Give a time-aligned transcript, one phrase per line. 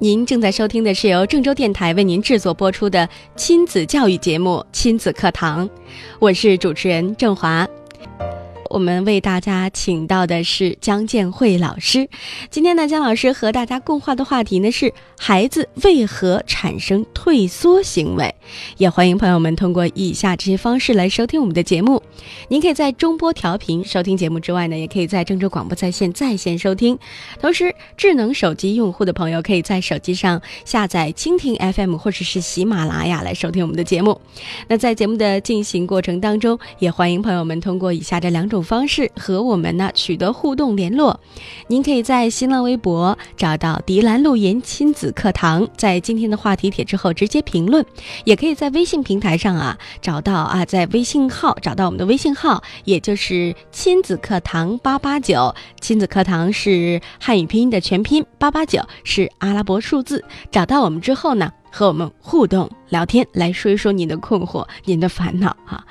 [0.00, 5.68] 您正在收听的是由郑州电台为您制作播出的亲子教育节目《亲子课堂》，
[6.20, 7.68] 我是主持人郑华。
[8.68, 12.08] 我们为大家请到的是姜建慧老师。
[12.50, 18.34] 今天呢，姜老师和大家共话的话题呢是孩子为何产生退缩行为。
[18.76, 22.02] 也欢迎朋友们通过以下这些方式来收听我们的节目。
[22.48, 26.98] 您可以在中波调频收听节目之外呢，也可以在郑州广播在线在线收听。
[27.40, 34.20] 同时，智能手机用户的朋友可以在手机上下载蜻蜓 FM 或者是喜马拉雅来收听我们的节目。
[34.68, 41.20] 那在节目的进行过程当中，也欢迎朋友们通过以下这两种方式和我们呢取得互动联络。
[41.68, 47.84] 您可以在新浪微博找到“迪兰路言亲子课堂”，在今天的话题帖之后直接评论，
[48.24, 55.54] 也可以在微信平台上啊找到啊，在微信号找到我们的微信号，也就是亲子课堂八八九。
[55.80, 60.24] 亲子课堂是汉语拼音的全拼，八八九是阿拉伯数字。
[60.50, 61.52] 找到我们之后呢？
[61.70, 65.84] 和我们互动聊天，来说一说您的困惑、您的烦恼哈。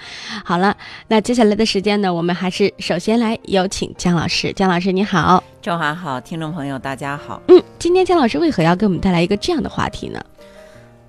[0.44, 0.76] 好了，
[1.08, 4.52] 那接下来的时间呢，我们还是首先来有请姜老师。
[4.54, 7.42] 姜老师你好，周华好，听众朋友大家好。
[7.48, 10.24] 嗯，今天姜老师为何要给我们带来一个这样的话题呢？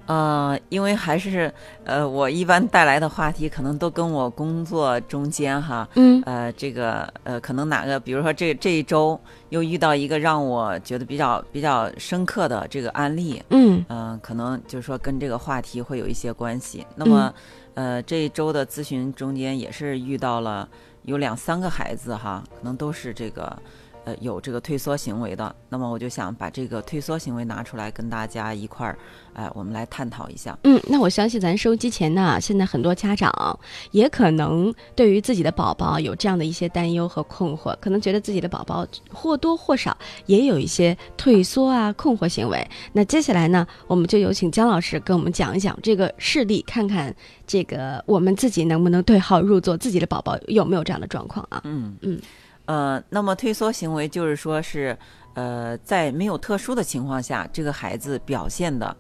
[0.09, 1.53] 呃，因为还是
[1.85, 9.21] 呃，我一般带来的话题可能都跟我工作中间哈，嗯呃，这个呃，可能哪个，比如说这这一周
[9.51, 16.87] 又遇到一个让我觉得比较比较深刻的这个案例，嗯嗯、可能就是说跟这个话题会有一些关系。
[16.97, 17.31] 那么，
[17.75, 20.67] 呃，这一周的咨询中间也是遇到了
[21.03, 23.55] 有两三个孩子哈，可能都是这个
[24.09, 25.55] 呃有这个退缩行为的。
[25.69, 28.99] 那么我就想把这个退缩行为拿出来跟大家一块儿，
[29.35, 30.59] 哎、我们来探讨一下。
[30.65, 33.59] 嗯，那我相信咱收机前呢，现在很多家长
[33.91, 42.67] 也可能对于自己的宝宝有这样的一些担忧和困惑，可能觉得自己的宝宝或多或少也有一些退缩啊、困惑行为。
[42.93, 47.15] 那接下来呢，我们就有请姜老师跟我们讲一讲这个事例，看看
[47.47, 51.61] 这个我们自己能不能对号入座，自己的宝宝有没有这样的状况啊？
[51.65, 52.19] 嗯嗯，
[52.69, 54.97] 呃，那么退缩行为就是说是
[55.33, 58.95] 呃，在没有特殊的情况下，这个孩子表现的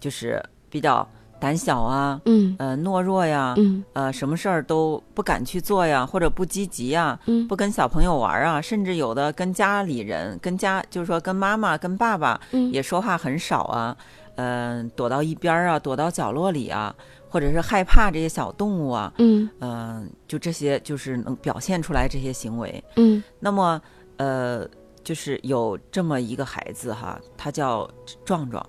[0.00, 1.06] 就是比较
[1.38, 2.56] 胆小啊，嗯。
[2.58, 3.84] 呃，懦弱呀，嗯。
[3.92, 7.46] 呃，什么事儿都不敢去做呀，或者不积极呀，嗯。
[7.46, 12.72] 不跟小朋友玩啊，甚至有的跟家里人、跟家，就是说跟妈妈、跟爸爸嗯。
[12.72, 13.94] 也说话很少啊，
[14.36, 16.94] 嗯、躲到一边儿啊，躲到角落里啊，
[17.30, 22.82] 或者是害怕这些小动物啊，嗯嗯、就这些就是能表现出来这些行为。
[22.96, 23.80] 嗯那么，
[24.16, 24.68] 呃，
[25.04, 27.88] 就是有这么一个孩子哈，他叫
[28.24, 28.64] 壮壮。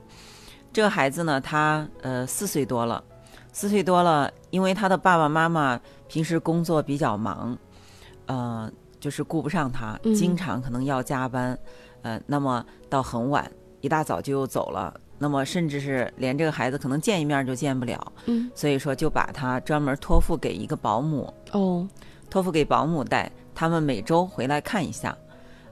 [0.71, 3.03] 这个孩子呢，他呃四岁多了，
[3.51, 7.57] 四岁多了，因为他的爸爸妈妈平时工作比较忙，
[8.27, 11.57] 呃，就是顾不上他，嗯经常可能要加班，
[12.03, 13.51] 呃，那么到很晚，
[13.81, 14.93] 一大早就又走了。
[15.21, 21.87] 那么甚至是连这个孩子可能见一面就见不了，嗯所以说就把他专门托付给一个保姆，哦
[22.27, 25.15] 托付给保姆带，他们每周回来看一下。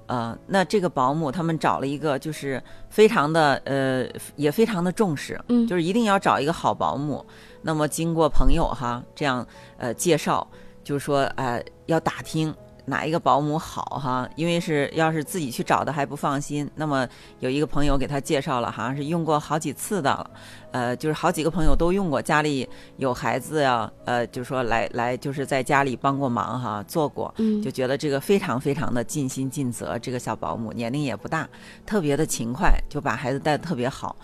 [0.06, 7.26] 呃，那这个保姆他们找了一个，就是非常的呃，也非常的重视，嗯就是一定要找一个好保姆。
[7.64, 9.46] 那么经过朋友哈这样
[9.78, 10.48] 呃介绍，
[10.84, 12.54] 就是说呃要打听
[12.90, 16.70] 哪一个保姆好哈，因为是要是自己去找的还不放心。
[16.76, 17.08] 那么
[17.40, 20.32] 有一个朋友给他介绍了，好像是用过好几次的了，
[20.72, 22.68] 呃，就是好几个朋友都用过，家里
[22.98, 29.98] 有孩子呀，呃，就说来来就是在家里帮过忙哈，做过，嗯就觉得这个非常非常的尽心尽责。
[30.00, 31.48] 这个小保姆年龄也不大，
[31.86, 34.16] 特别的勤快，就把孩子带的特别好。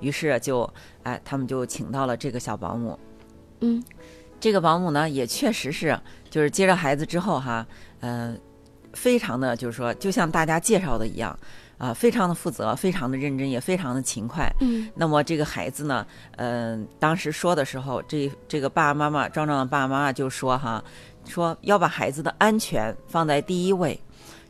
[0.00, 0.68] 于是就
[1.02, 2.98] 哎，他们就请到了这个小保姆。
[3.60, 3.82] 嗯
[4.40, 6.00] 这个保姆呢，也确实是
[6.30, 7.66] 就是接着孩子之后哈，
[8.00, 8.34] 呃，
[8.92, 11.38] 非常的就是说，就像大家介绍的一样，
[11.78, 14.50] 啊、非常的负责，非常的认真，也非常的勤快。
[14.60, 16.06] 嗯那么这个孩子呢，
[16.36, 20.82] 嗯、当时说的时候，这这个爸爸妈妈，壮壮的爸爸妈妈就说哈，
[21.24, 23.98] 说要把孩子的安全放在第一位。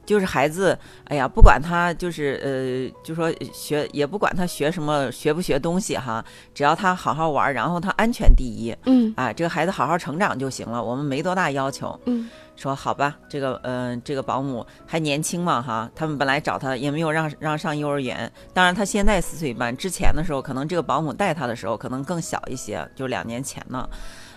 [0.06, 11.97] 就是孩子，哎呀，不管他就是呃，就说学，也不管他学什么，学不学东西哈，只要他好好玩，然后他安全第一，嗯啊，这个孩子好好成长就行了，我们没多大要求。
[12.06, 12.29] 嗯
[12.60, 23.88] 说好吧，这个嗯、呃这个保姆还年轻嘛哈，他们本来找他也没有让让上幼儿园，当然他现在四岁半，之前的时候可能这个保姆带他的时候可能更小一些，就两年前呢，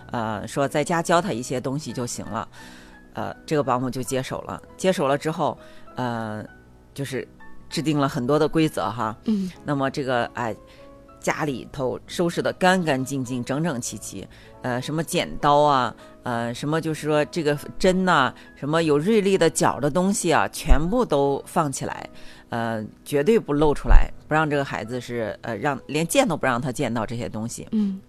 [0.09, 2.47] 呃，说在家教他一些东西就行了，
[3.11, 5.57] 呃，这个保姆就接手了，接手了之后，
[5.97, 6.45] 呃，
[6.93, 7.27] 就是
[7.69, 9.51] 制定了很多的规则哈，嗯。
[9.65, 10.55] 那么这个哎，
[11.19, 14.25] 家里头收拾的干干净净、整整齐齐，
[14.63, 22.09] 呃，什么剪刀啊，呃，什么就是说这个针呐、什么有锐利的角的东西啊，全部都放起来，
[22.49, 27.67] 呃，绝对不露出来，不让这个孩子是呃让连见都不让他见到这些东西。
[27.71, 28.01] 嗯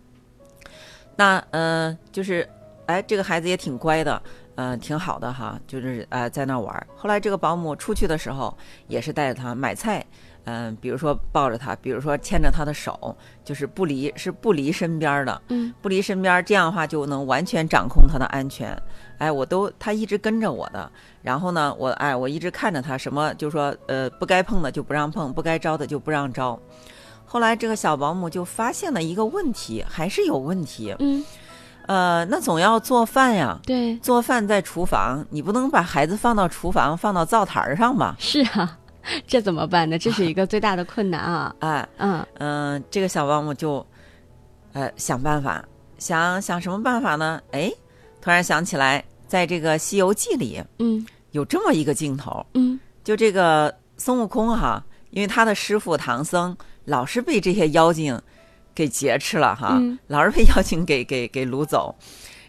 [1.17, 2.49] 那呃，就是
[2.87, 4.23] 哎，这个孩子也挺乖的，
[4.57, 6.87] 呃，挺好的哈，就是呃在那玩儿。
[6.97, 8.57] 后来这个保姆出去的时候，
[8.89, 10.05] 也是带着他买菜，
[10.45, 18.77] 嗯、比如说抱着他，比如说牵着他的手，就是不离是不离身边儿的，嗯不离身边儿，这样的话就能完全掌控他的安全。
[19.19, 20.91] 哎，我都他一直跟着我的，
[21.23, 26.59] 然后呢，我哎我一直看着他，什么就说呃不该碰的就不让碰，不该招的就不让招。
[27.25, 30.95] 后来这个小保姆就发现了一个问题，还是有问题。
[30.99, 31.25] 嗯，
[31.87, 38.15] 呃，那总要做饭呀，对，做饭在厨房，你不能把孩子放到厨房，放到灶台儿上吧？
[38.19, 38.79] 是啊，
[39.27, 39.99] 这怎么办呢？
[39.99, 41.55] 这是一个最大的困难啊。
[41.61, 43.85] 哎， 嗯嗯、这个小保姆就，
[44.73, 45.65] 呃，想办法，
[45.99, 47.41] 想想什么办法呢？
[47.53, 47.73] 哎，
[48.21, 58.21] 突然想起来，在这个《西游记》里嗯有这么一个镜头，嗯就这个孙悟空哈，因为他的师傅唐僧老是被这些妖精
[58.75, 61.95] 给劫持了哈，嗯老是被妖精给给给掳走。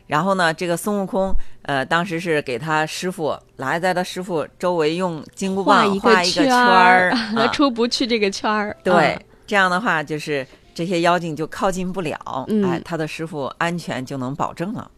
[0.08, 8.76] 然后呢，这个孙悟空，呃，当时是给他师傅来在他师傅周围用金箍棒画一个圈圈儿，他 啊出不去这个圈儿。
[8.84, 14.92] 对，这样的话就是这些妖精就靠近不了，嗯哎，他的师傅安全就能保证了。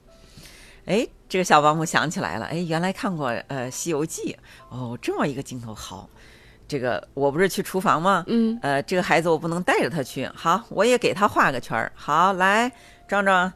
[0.85, 4.35] 哎，这个小保姆想起来了，哎，原来看过呃《西游记》，
[4.75, 6.09] 哦，这么一个镜头好。
[6.67, 8.25] 这个我不是去厨房吗？
[8.27, 11.89] 嗯呃，这个孩子我不能带着他去，好，我也给他画个圈儿。
[11.95, 12.69] 好，来，
[13.07, 13.51] 壮壮，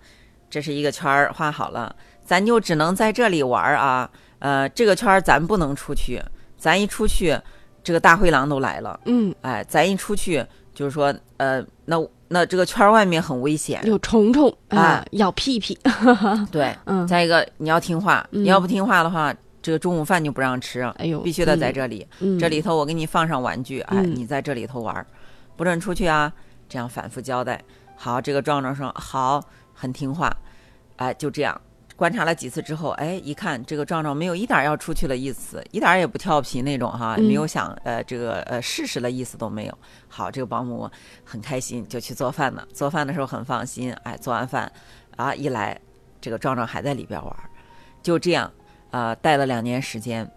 [0.51, 4.07] 这是一个圈儿，画好了，咱就只能在这里玩儿啊。
[4.39, 6.21] 呃，这个圈儿咱不能出去，
[6.57, 7.39] 咱一出去，
[7.83, 8.99] 这个大灰狼都来了。
[9.05, 11.95] 嗯，哎，咱一出去就是说，呃，那
[12.27, 15.77] 那这个圈儿外面很危险，有虫虫啊哎，咬屁屁。
[16.51, 16.75] 对。
[16.85, 22.05] 嗯，再一个，你要听话，嗯你要不听话的话，这个中午饭就不让吃，哎呦，必须得在这里。
[22.19, 25.05] 嗯，这里头我给你放上玩具，哎，嗯你在这里头玩儿，
[25.55, 26.33] 不准出去啊。
[26.67, 27.61] 这样反复交代。
[27.95, 29.43] 好，这个壮壮说好，
[29.81, 30.31] 很听话，
[30.97, 31.59] 哎，就这样。
[31.95, 39.77] 观察了几次之后，哎，一看这个壮壮没有一点儿要出去的意思，一点儿也不调皮那种哈，嗯没有想呃这个呃试试的意思都没有。
[40.07, 40.89] 好，这个保姆
[41.23, 42.67] 很开心，就去做饭了。
[42.73, 44.71] 做饭的时候很放心，哎，做完饭
[45.15, 45.79] 啊一来，
[46.19, 47.49] 这个壮壮还在里边玩儿，
[48.03, 48.51] 就这样
[48.91, 50.29] 啊、带了两年时间。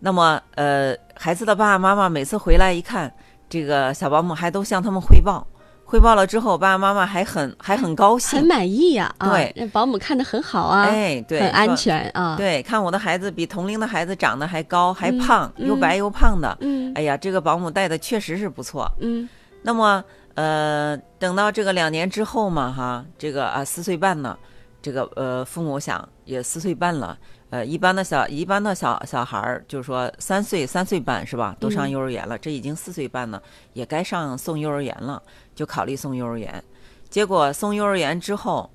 [0.00, 3.10] 那么呃，孩子的爸爸妈妈每次回来一看，
[3.48, 5.46] 这个小保姆还都向他们汇报，
[5.84, 9.14] 汇报了之后，爸爸妈妈还很还很高兴很，满意呀。
[9.18, 11.76] 啊对让保姆看的很好啊，哎，对，很安。
[11.76, 16.56] 全啊。，对，看我的孩子比同龄的孩子长得还高还嗯胖，嗯又白又胖的。
[16.60, 18.90] 嗯哎呀，这个保姆带的确实是不错。
[19.00, 19.28] 嗯
[19.62, 20.02] 那么，
[20.34, 24.36] 呃，等到这个两年之后嘛，哈，这个啊四岁半呢，
[24.82, 27.18] 这个呃父母想也四岁半了，
[27.50, 33.42] 呃，一般的小一般的小小孩儿，就是说三岁三岁半是吧，都上嗯幼儿园了，这已经四岁半了，
[33.72, 35.22] 也该上送幼儿园了，
[35.54, 36.62] 就考虑送幼儿园。
[37.08, 38.68] 结果送幼儿园之后，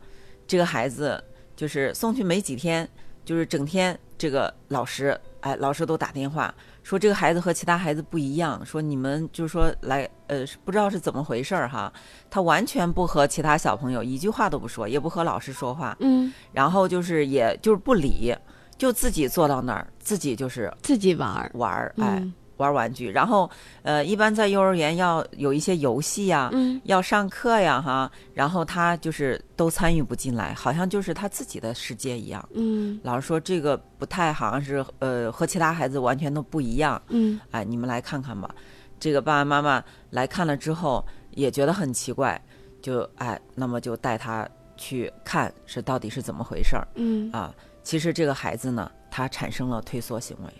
[0.47, 1.23] 这个孩子
[1.55, 2.87] 就是送去没几天，
[3.25, 6.53] 就是整天这个老师，哎，老师都打电话
[6.89, 11.93] 说这个孩子和其他孩子不一样，说你们就是说来，呃，不知道是怎么回事儿哈，
[12.31, 18.35] 他完全不和其他小朋友一句话都不说，也不和老师说话，嗯，然后就是也就是不理，
[18.75, 21.51] 就自己坐到那儿，自己就是自己玩儿。
[21.53, 23.09] 玩儿，哎，嗯玩玩具。
[23.11, 23.49] 然后
[23.81, 32.47] 呃，一般在幼儿园要有一些游戏呀、嗯要上课呀，哈，然后他就是都参与不进来，好像就是他自己的世界一样。
[32.53, 38.53] 嗯老师说这个不太好像是呃和其他孩子完全都不一样，嗯哎，你们来看看吧。
[38.99, 42.39] 这个爸爸妈妈来看了之后也觉得很奇怪，
[42.81, 47.53] 就哎，那么就带他去看是到底是怎么回事儿嗯，啊。
[47.81, 50.53] 其实这个孩子呢，他产生了退缩行为，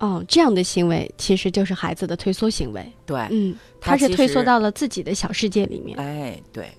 [0.00, 2.92] 哦，这样的行为其实就是孩子的退缩行为。
[3.06, 5.98] 对，嗯，他他是退缩到了自己的小世界里面。
[5.98, 6.70] 哎，对，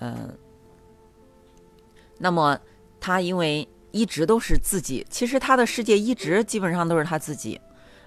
[0.00, 0.32] 嗯，
[2.18, 2.58] 那么
[3.00, 7.58] 他因为一直都是自己，其实他的世界一直基本上都是他自己。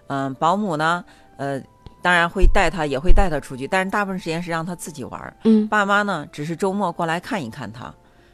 [0.08, 1.04] 嗯，保姆呢，
[1.38, 1.60] 呃，
[2.04, 5.36] 当然会带他，也会带他出去，但是大部分时间是让他自己玩儿。
[5.44, 7.86] 嗯爸妈呢，只是周末过来看一看他，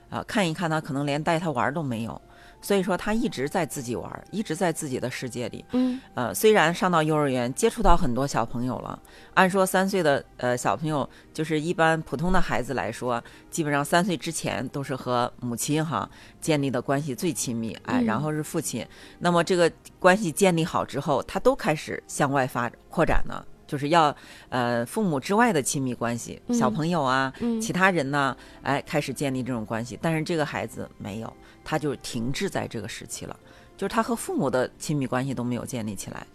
[0.09, 2.21] 啊，看一看他，可能连带他玩儿都没有。
[2.61, 5.63] 所以说他一直在自己玩儿，一直在自己的世界里。
[5.71, 8.99] 嗯呃，虽然上到幼儿园接触到很多小朋友了，
[9.35, 16.09] 按说三岁的呃小朋友，就是一般普通的孩子来说，基本上三岁之前都是和母亲哈
[16.41, 18.85] 建立的关系最亲密，哎，嗯然后是父亲。
[19.19, 24.15] 那么这个关系建立好之后，他都开始向外发扩展呢，就是要
[24.49, 29.99] 呃父母之外的亲密关系，嗯小朋友啊，嗯其他人呢，哎，开始建立这种关系。
[30.01, 31.31] 但是这个孩子没有，
[31.63, 33.37] 他就停滞在这个时期了，
[33.75, 36.25] 就是他和父母的亲密关系都没有建立起来。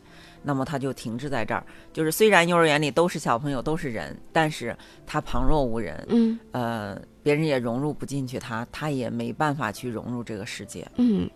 [0.45, 10.85] 那么他就停滞在这儿，就是虽然幼儿园里都是小朋友，都是人，但是他旁若无人，嗯呃，别人也融入不进去他，他也没办法去融入这个世界。
[10.97, 11.31] 嗯，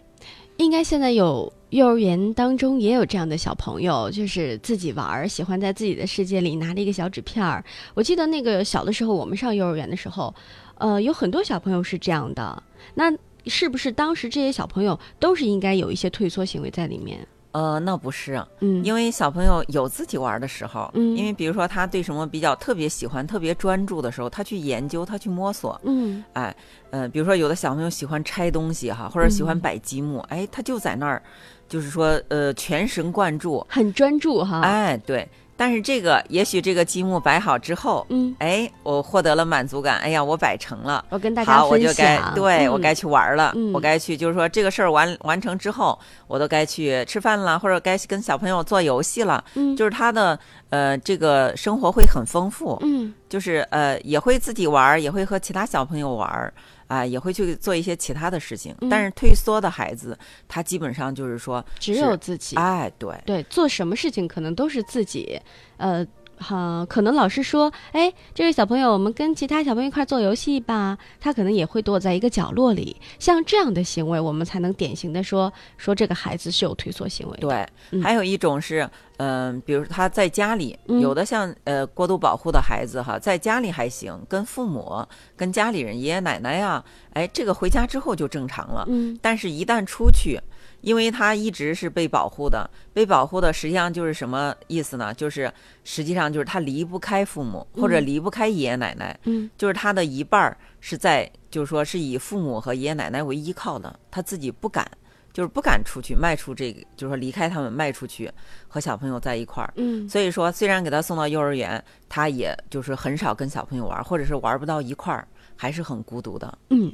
[0.57, 7.63] 应该现在有幼儿园当中也有这样的小朋友，就是自己玩儿，喜欢在自己的世界里拿着一个小纸片儿。
[7.93, 10.35] 我记得那个小的时候，我们上幼儿园的时候，
[10.79, 12.63] 呃，有很多小朋友是这样的。
[12.95, 13.13] 那
[13.45, 17.19] 是不是当时这些小朋友都是应该有一些退缩行为在里面？
[17.53, 26.55] 呃，那不是，嗯，因为小朋友有自己玩的时候，嗯因为比如说他对什么比较特别喜欢、特别专注的时候，他去研究，他去摸索，嗯哎，
[26.91, 31.23] 呃，比如说有的小朋友喜欢拆东西哈，或者喜欢嗯摆积木，哎，他就在那儿，
[31.69, 34.61] 就是说呃全神贯注，很专注哈。
[34.63, 35.29] 哎，对。
[35.59, 41.03] 但是这个也许这个积木摆好之后，嗯，哎，我获得了满足感，哎呀，我摆成了。
[41.09, 49.43] 我跟大家好，我分就该享，对、嗯我该去玩了，嗯我该去，就是说这个事儿完完成之后，我都该去吃饭了，或者该跟小朋友做游戏了。
[49.55, 56.53] 嗯就是他的呃这个生活会很丰富，嗯就是呃也会自己玩儿，也会和其他小朋友玩
[56.89, 58.75] 儿，啊、也会去做一些其他的事情。
[58.81, 62.57] 嗯但是退缩的孩子，他基本上就是说，只有自己。
[62.57, 65.41] 哎，对，对，做什么事情可能都是自己，
[65.77, 66.07] 呃。
[66.39, 70.99] 哈、可能老师说，哎，这位小朋友，我们跟其他小朋友一块儿做游戏吧。
[71.21, 72.97] 他可能也会躲在一个角落里。
[73.19, 77.49] 像这样的行为，我们才能典型的说说这个孩子是有退缩行为的。
[77.49, 85.05] 对，嗯还有一种是，嗯、比如他在家里，嗯有的像呃过度保护的孩子哈，在家里还行，跟父母、
[85.37, 88.85] 跟家里人、爷爷奶奶呀，哎，这个回家之后就正常了。
[88.89, 90.39] 嗯但是，一旦出去，
[90.81, 95.13] 因为他一直是被保护的，被保护的实际上就是什么意思呢？
[95.15, 95.53] 就是
[95.85, 104.89] 实际上就是他离不开父母，或者嗯离不开爷爷奶奶，嗯就是他的一半儿是在，就是说是以父母和爷爷奶奶为依靠的，他自己不敢，
[105.33, 108.31] 就是不敢出去迈出这个，就是说离开他们迈出去
[108.69, 109.73] 和小朋友在一块儿。
[109.77, 115.27] 嗯所以说，虽然给他送到幼儿园，他也就是很少跟小朋友玩，或者是玩不到一块儿，
[115.57, 116.59] 还是很孤独的。
[116.71, 116.93] 嗯，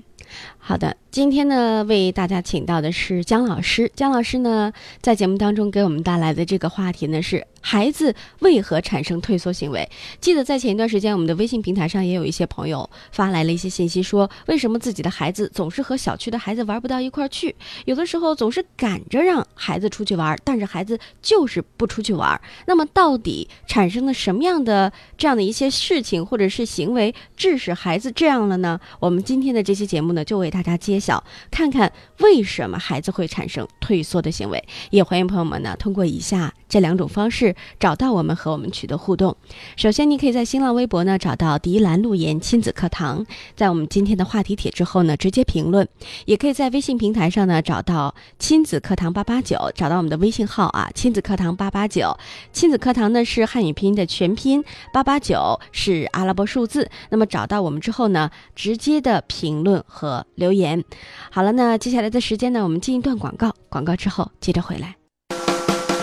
[0.59, 0.97] 好的。
[1.11, 3.90] 今天呢，为大家请到的是姜老师。
[3.95, 9.88] 姜老师呢，在节目当中给我们带来的这个话题呢是孩子为何产生退缩行为。
[10.21, 17.54] 记得在前一段时间，我们的微信平台上也有一些朋友发来了一些信息，说为什么自己的孩子总是和小区的孩子玩不到一块儿去？
[17.87, 22.38] 有的时候总是赶着让孩子出去玩，但是孩子就是不出去玩。
[22.66, 28.81] 那么，到底产生了什么样的这样的一些事情或者是行为，致使孩子这样了呢？
[28.99, 34.62] 我们今天的这期节目呢，就为大家揭晓，看看为什么孩子会产生退缩的行为。
[34.90, 39.36] 也欢迎朋友们呢，通过以下这两种方式找到我们和我们取得互动。
[39.76, 45.84] 首先，你可以在新浪微博呢找到“迪兰路言亲子课堂”，在我们今天的话题帖之后呢，直接评论；
[46.24, 52.16] 也可以在微信平台上呢找到“亲子课堂八八九”，找到我们的微信号啊，“亲子课堂八八九”。
[52.54, 54.64] 亲子课堂呢是汉语拼音的全拼，
[54.94, 56.90] 八八九是阿拉伯数字。
[57.10, 60.82] 那么找到我们之后呢，直接的评论和留言。
[61.30, 65.01] 好了，那接下来的时间呢，我们进一段广告，广告之后接着回来。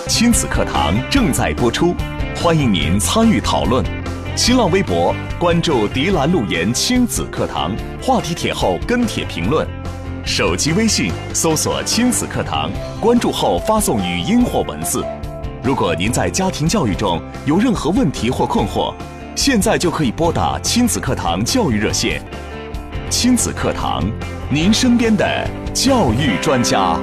[0.09, 1.95] 亲子课堂正在播出，
[2.35, 3.85] 欢迎您参与讨论。
[4.35, 9.67] 新浪微博关注“迪兰路言亲子课堂”，话题帖后跟帖评论。
[10.25, 15.05] 手机微信搜索“亲子课堂”，关注后发送语音或文字。
[15.61, 18.91] 如果您在家庭教育中有任何问题或困惑，
[19.35, 22.19] 现在就可以拨打亲子课堂教育热线。
[23.11, 24.03] 亲子课堂，
[24.49, 26.99] 您身边的教育专家。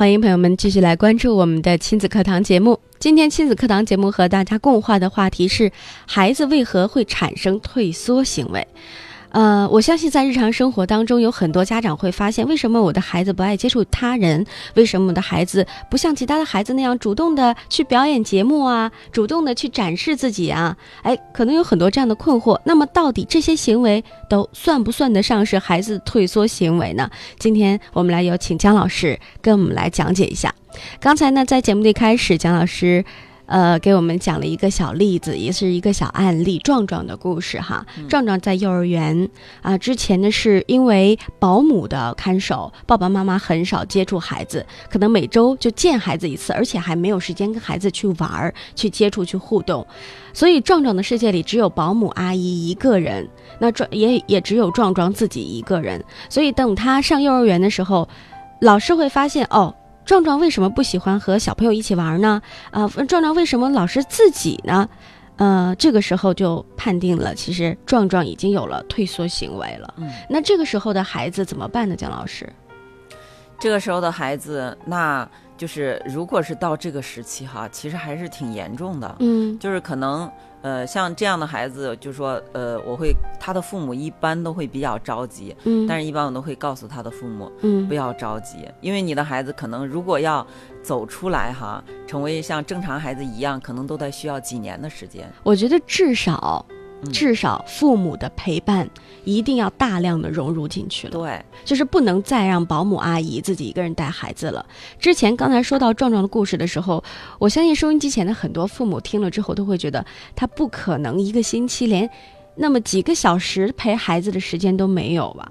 [0.00, 2.80] 欢迎朋友们继续来关注我们的亲子课堂节目。
[2.98, 5.70] 今天亲子课堂节目和大家共话的话题是：
[6.06, 8.66] 孩子为何会产生退缩行为？
[9.30, 14.44] 呃，我相信在日常生活当中，有很多家长会发现，为什么我的孩子不爱接触他人？
[14.74, 20.76] 为什么我的孩子不像其他的孩子那样主动的去表演节目啊，主动的去展示自己啊？
[21.02, 22.60] 哎，可能有很多这样的困惑。
[22.64, 27.08] 那么，到底这些行为都算不算得上是孩子退缩行为呢？
[27.38, 30.52] 今天我们来有请姜老师跟我们来讲解一下。
[30.98, 33.04] 刚才呢，在节目的一开始，姜老师。
[33.50, 37.84] 呃，给我们讲了一个小例子，也是一个小案例，壮壮的故事哈。
[38.08, 39.28] 壮壮在幼儿园
[39.60, 49.84] 啊，之前呢是因为保姆的看守，爸爸妈妈很少接触孩子，可能每周就见孩子一次，而且还没有时间跟孩子去玩儿、去接触、去互动，
[50.32, 53.28] 所以壮壮的世界里只有保姆阿姨一个人，
[53.58, 58.08] 那壮也也只有壮壮自己一个人，所以等他上幼儿园的时候，
[58.60, 59.74] 老师会发现哦。
[60.10, 62.42] 壮壮为什么不喜欢和小朋友一起玩呢？
[62.72, 64.88] 啊，壮壮为什么老是自己呢？
[65.36, 69.94] 呃，这个时候就判定了，其实壮壮已经有了退缩行为了。
[69.98, 71.94] 嗯，那这个时候的孩子怎么办呢？
[71.94, 72.52] 姜老师，
[73.56, 79.14] 这个时候的孩子，那就是如果是到这个时期哈，其实还是挺严重的。
[79.20, 80.28] 嗯，就是可能。
[80.62, 90.46] 呃，像这样的孩子，就说，呃，我会他的父母一般都会比较着急，嗯，但是一般我都会告诉他的父母，嗯，不要着急，因为你的孩子可能如果要
[90.82, 95.30] 走出来哈，成为像正常孩子一样，可能都得需要几年的时间。
[95.42, 96.64] 我觉得至少。
[97.12, 98.88] 至少父母的陪伴
[99.24, 101.12] 一定要大量的融入进去了。
[101.12, 104.64] 对，就是不能再让保姆阿姨自己一个人带孩子了。
[104.98, 107.02] 之前刚才说到壮壮的故事的时候，
[107.38, 110.04] 我相信收音机前的很多父母听了之后都会觉得，
[110.36, 112.08] 他不可能一个星期连
[112.54, 115.50] 那么几个小时陪孩子的时间都没有吧？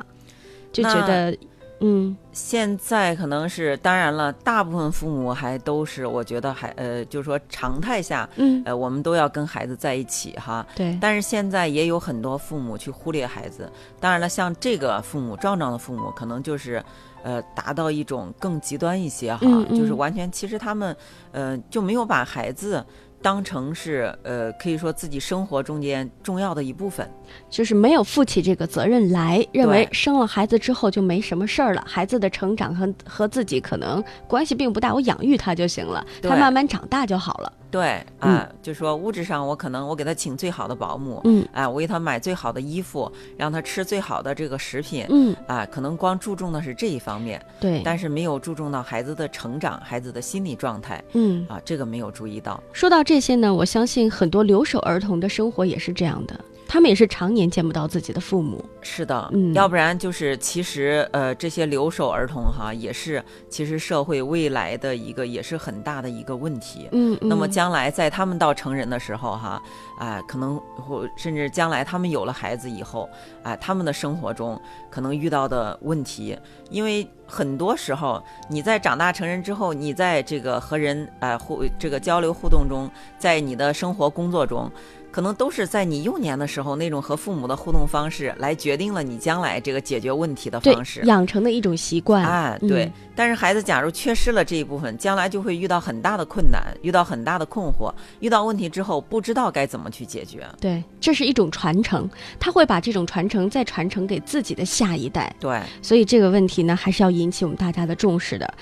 [0.71, 1.35] 就觉得。
[1.81, 10.65] 嗯，现在可能是当然了，大部分父母还都是，我觉得还呃，就是说常态下，嗯，呃，我们都要跟孩子在一起哈。
[10.75, 10.97] 对。
[10.99, 13.71] 但是现在也有很多父母去忽略孩子。
[13.99, 16.83] 当然了，像这个父母壮壮的父母，可能就是，
[17.23, 20.95] 呃，达到一种更极端一些哈，就是完全其实他们，
[21.31, 22.85] 呃，就没有把孩子。
[23.21, 27.09] 当成是呃，可以说自己生活中间重要的一部分，
[27.49, 37.53] 就是没有负起这个责任来，认为生了孩子之后就没什么事儿了，孩子的成长和和自己可能关系并不大，我养育他就行了，他慢慢长大就好了。
[37.71, 52.61] 对啊，就说物质上我可能我给他请最好的保姆，嗯，啊，我给他买最好的衣服，让他吃最好的这个食品，嗯，啊，可能光注重的是这一方面，对，但是没有注重到孩子的成长、孩子的心理状态，嗯，啊，这个没有注意到。
[52.73, 56.39] 说到这些呢，我相信很多留守儿童的生活也是这样的。
[56.69, 69.59] 他们也是常年见不到自己的父母，是的，嗯，要不然就是其实呃这些留守儿童哈也是其实社会未来的一个也是很大的一个问题，嗯，那么将来在他们到成人的时候哈，
[69.97, 73.09] 啊可能或甚至将来他们有了孩子以后，
[73.41, 76.37] 啊他们的生活中可能遇到的问题，
[76.69, 84.71] 因为很多时候你在长大成人之后，你在这个和人啊互这个交流互动中，在你的生活工作中。
[85.11, 92.23] 可能都是在你幼年的时候那种和父母的互动方式，来决定了你将来这个解决问题的方式，养成的一种习惯。
[92.25, 92.91] 哎，对。
[93.15, 100.47] 但是孩子假如缺失了这一部分，将来就会遇到很大的困难，遇到很大的困惑，遇到问题之后不知道该怎么去解决。
[100.61, 105.35] 对，这是一种传承，他会把这种传承再传承给自己的下一代。
[105.37, 108.53] 对，所以这个问题呢，还是要引起我们大家的重视的。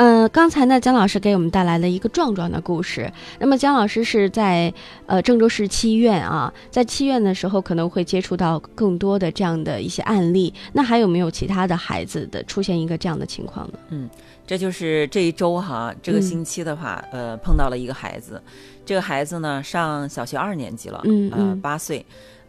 [0.00, 3.12] 呃，刚才呢，姜老师给我们带来了一个壮壮的故事。
[3.38, 4.72] 那么，姜老师是在
[5.04, 10.54] 呃郑州市七院啊，在七院的时候可能会接触到更多的这样的一些案例。
[10.72, 13.74] 那还有没有其他的孩子的出现一个这样的情况呢？
[13.90, 14.08] 嗯，
[14.46, 18.42] 这就是这一周哈，这个星期的话，呃，碰到了一个孩子，
[18.86, 22.02] 这个孩子呢上小学二年级了，嗯嗯，八岁。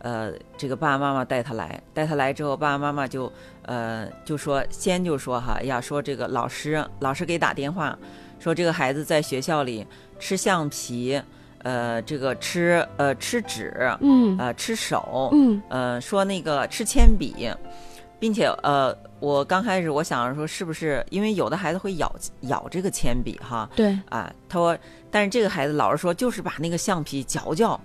[0.03, 7.95] 呃，这个爸爸妈妈带他来，带他来之后，爸爸妈妈就，呃，就说先就说哈，呀，说这个老师，老师给打电话，
[8.39, 9.85] 说这个孩子在学校里
[10.17, 11.21] 吃橡皮，
[11.59, 17.47] 呃，这个吃，呃，吃纸，嗯，呃，吃手，嗯，呃，说那个吃铅笔，
[18.19, 22.11] 并且，呃，我刚开始我想着说是不是因为有的孩子会咬
[22.41, 24.75] 咬这个铅笔哈，对，啊，他说，
[25.11, 27.79] 但是这个孩子老是说就是把那个橡皮嚼嚼。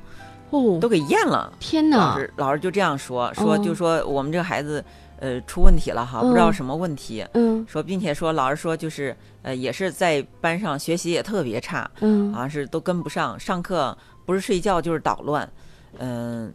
[0.51, 1.53] 哦，都给验了！
[1.59, 1.97] 天哪！
[1.97, 4.85] 老师，老师就这样说说，就说我们这个孩子，
[5.19, 7.27] 呃，出问题了哈，不知道什么问题。
[7.35, 15.49] 嗯，说，并且说，老师说就是，呃，也是在班上学习也特别差，嗯，好像是都跟不上，上课不是睡觉就是捣乱，
[15.99, 16.53] 嗯，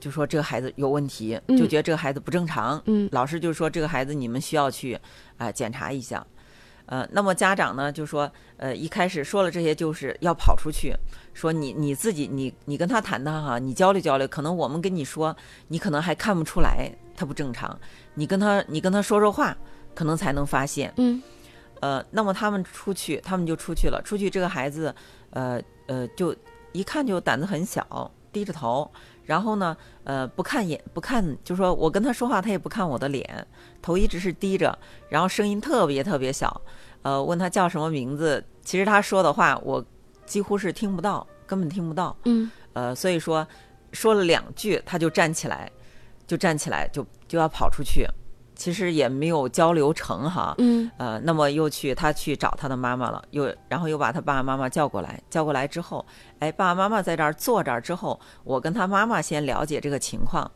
[0.00, 2.80] 就说这个孩子有问题，就觉得这个孩子不正常。
[2.86, 4.98] 嗯，老师就说这个孩子你们需要去
[5.36, 6.24] 啊检查一下。
[6.86, 10.94] 呃，那么家长呢就说，呃，一开始说了这些就是要跑出去，
[11.32, 15.34] 说你你自己你你跟他谈谈哈，你交流交流，可能我们跟你说，
[15.68, 17.78] 你可能还看不出来他不正常，
[18.14, 19.56] 你跟他你跟他说说话，
[19.94, 20.92] 可能才能发现。
[20.98, 21.22] 嗯，
[21.80, 24.94] 呃，那么他们出去，他们就出去了，出去这个孩子，
[25.30, 26.34] 呃呃，就
[26.72, 28.90] 一看就胆子很小，低着头。
[29.24, 33.46] 然后呢，呃，不看眼，不看，就说我跟他说话，他也不看我的脸，
[33.80, 36.60] 头一直是低着，然后声音特别特别小，
[37.02, 39.84] 呃，问他叫什么名字，其实他说的话我
[40.26, 42.16] 几乎是听不到，根本听不到。
[42.24, 43.46] 嗯呃，所以说
[43.92, 45.70] 说了两句，他就站起来，
[46.26, 48.06] 就站起来就就要跑出去，
[48.54, 50.54] 其实也没有交流成哈。
[50.58, 56.04] 嗯呃，那么又去他去找他的妈妈了，又然后又把他爸爸妈妈叫过来，叫过来之后，
[56.38, 60.50] 哎，爸爸妈妈在这儿坐这儿之后，我跟他妈妈先了解这个情况，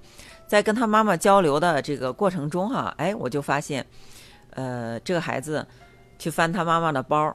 [0.46, 3.84] 在跟他妈妈交流的这个过程中哈、哎，我就发现，
[4.50, 5.66] 呃，这个孩子
[6.18, 7.34] 去翻他妈妈的包，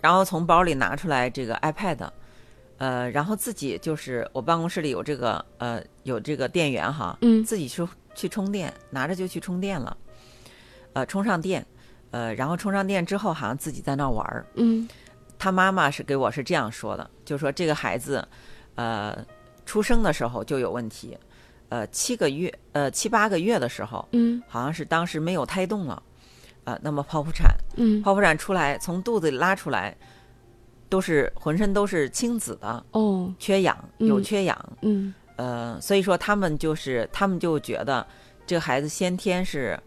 [0.00, 2.08] 然后从包里拿出来这个 iPad，
[2.78, 9.96] 呃，然后自己就是我办公室里有这个呃有这个电源哈，嗯自己去去充电，拿着就去充电了，
[10.92, 11.64] 呃，充上电，
[12.10, 14.46] 呃，然后充上电之后，好像自己在那玩儿。
[14.54, 14.88] 嗯。
[15.36, 18.26] 他妈妈是给我是这样说的，就说这个孩子，
[18.76, 19.14] 呃，
[19.66, 21.18] 出生的时候就有问题，
[21.68, 26.02] 呃，七个月，呃，七八个月的时候，嗯好像是当时没有胎动了，
[26.62, 28.02] 呃，那么剖腹产，嗯。
[28.02, 29.94] 剖腹产出来，从肚子里拉出来，
[30.88, 38.06] 都是浑身都是青紫的，哦缺氧，嗯有缺氧，嗯呃，所以说他们就是他们就觉得
[38.46, 39.78] 这个孩子先天是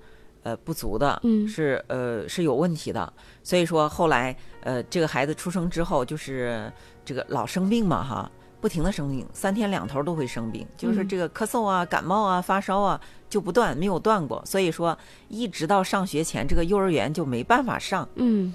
[0.43, 3.11] 呃不足的，嗯是呃是有问题的，
[3.43, 6.71] 所以说后来呃这个孩子出生之后就是
[7.05, 11.07] 这个老生病嘛哈，不停的生病，三天两头都会生病，就是嗯。
[11.07, 14.97] 这个咳嗽啊、感冒啊、发烧啊就不断，没有断过，所以说
[15.29, 18.07] 一直到上学前这个幼儿园就没办法上。
[18.15, 18.53] 嗯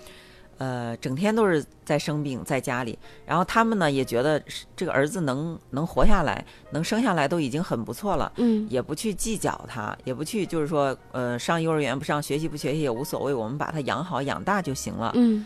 [0.59, 2.99] 呃，整天都是在生病，在家里。
[3.27, 15.13] 然后他们呢也觉得是这个儿子能能活下来，能生下来都已经很不错了，嗯也不去计较他，也不去就是说，呃，上幼儿园不上，学习不学习也无所谓，我们把他养好养大就行了。
[15.15, 15.45] 嗯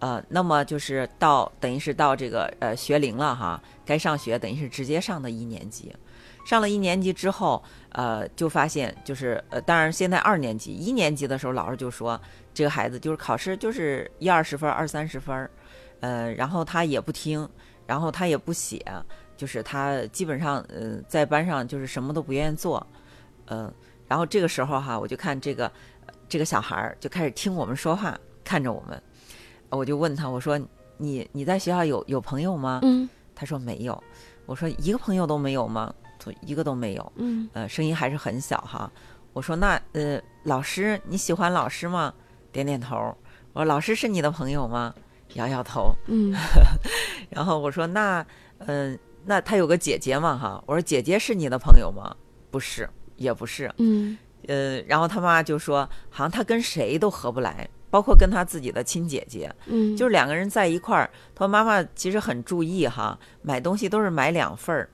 [0.00, 5.92] 呃，那么就是到等于是到这个呃学龄了哈，该上学等于是直接上的一年级。
[6.46, 12.20] 上了一年级之后，呃，就发现就是呃，当然现在二年级，一年级的时候，老师就说
[12.52, 15.50] 这个孩子就是考试就是一二十分、二三十分，
[16.00, 17.48] 呃，然后他也不听，
[17.86, 18.84] 然后他也不写，
[19.36, 22.86] 就是他基本上呃在班上就是什么都不愿意做，
[23.46, 23.72] 呃，
[24.06, 25.70] 然后这个时候哈，我就看这个
[26.28, 29.02] 这个小孩儿就开始听我们说话，看着我们，
[29.70, 30.60] 我就问他，我说
[30.96, 32.80] 你你在学校有有朋友吗？
[32.82, 34.02] 嗯他说没有。
[34.46, 35.94] 我说一个朋友都没有吗？
[36.40, 37.12] 一个都没有。
[37.16, 38.90] 嗯呃，声音还是很小哈。
[39.32, 42.12] 我说那呃，老师你喜欢老师吗？
[42.50, 42.96] 点点头。
[43.52, 44.94] 我说老师是你的朋友吗？
[45.34, 45.94] 摇摇头。
[46.06, 46.34] 嗯
[47.30, 48.24] 然后我说那
[48.58, 50.62] 嗯、呃，那他有个姐姐嘛哈。
[50.66, 52.16] 我说姐姐是你的朋友吗？
[52.50, 53.72] 不是，也不是。
[53.78, 59.52] 嗯呃，然后他妈就说好像他跟谁都合不来，包括跟他自己的亲姐姐。
[59.66, 64.88] 嗯，就是两个人在一块儿，他说妈妈其实很注意哈，买东西都是买两份儿，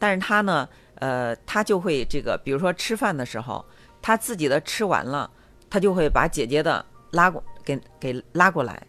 [0.00, 3.64] 但是他呢，呃，他就会这个，比如说吃饭的时候，
[4.02, 5.30] 他自己的吃完了，
[5.68, 8.82] 他就会把姐姐的拉过给给拉过来，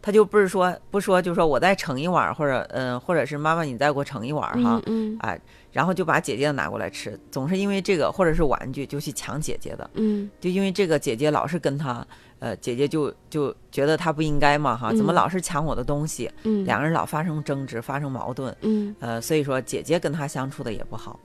[0.00, 5.16] 他就不是说不说，就说我再盛一碗儿，或者嗯、或者是妈妈你再给我盛一碗儿哈，嗯。
[5.20, 5.36] 啊，
[5.72, 10.30] 然后就把姐姐的拿过来吃，总是因为这个或者是玩具就去抢姐姐的，嗯。
[10.40, 12.06] 就因为这个姐姐老是跟他，
[12.40, 16.28] 呃，姐姐就就觉得他不应该嘛哈，怎么嗯老是抢我的东西？
[16.42, 21.20] 嗯，两个人老发生争执，发生矛盾，嗯呃，所以说姐姐跟他相处的也不好。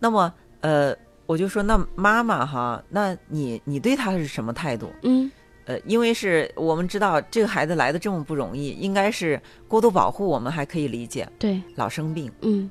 [0.00, 4.90] 那么，呃，我就说那妈妈哈，那你你对他是什么态度？
[5.02, 5.30] 嗯
[5.66, 12.32] 呃，因为是我们知道这个孩子来的这么不容易，应该是过度保护，我们还可以理解，对，老生病。
[12.40, 12.70] 嗯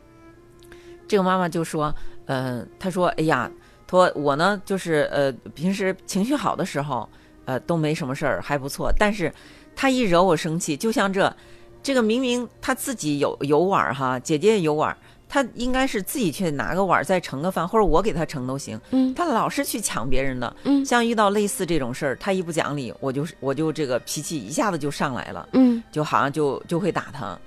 [1.08, 1.94] 这个妈妈就说，
[2.26, 3.52] 呃，她说，哎呀，她
[3.90, 7.08] 说我呢，就是呃，平时情绪好的时候，
[7.46, 8.92] 呃，都没什么事儿，还不错。
[8.98, 9.34] 但是
[9.76, 11.34] 他一惹我生气，就像这，
[11.82, 14.98] 这个明明他自己有有碗儿哈，姐姐也有碗儿，
[15.30, 18.80] 她应该是自己去拿个碗儿再盛个饭，或者我给他盛都行。
[18.92, 27.38] 嗯他老是去抢别人的，嗯像遇到类似这种事儿，他一不讲理，我就是我就这个脾气一下子就上来了，嗯，就好像就就会打他。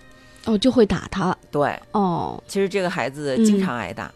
[0.47, 4.11] 哦，就会打他，对，哦，其实这个孩子嗯经常挨打。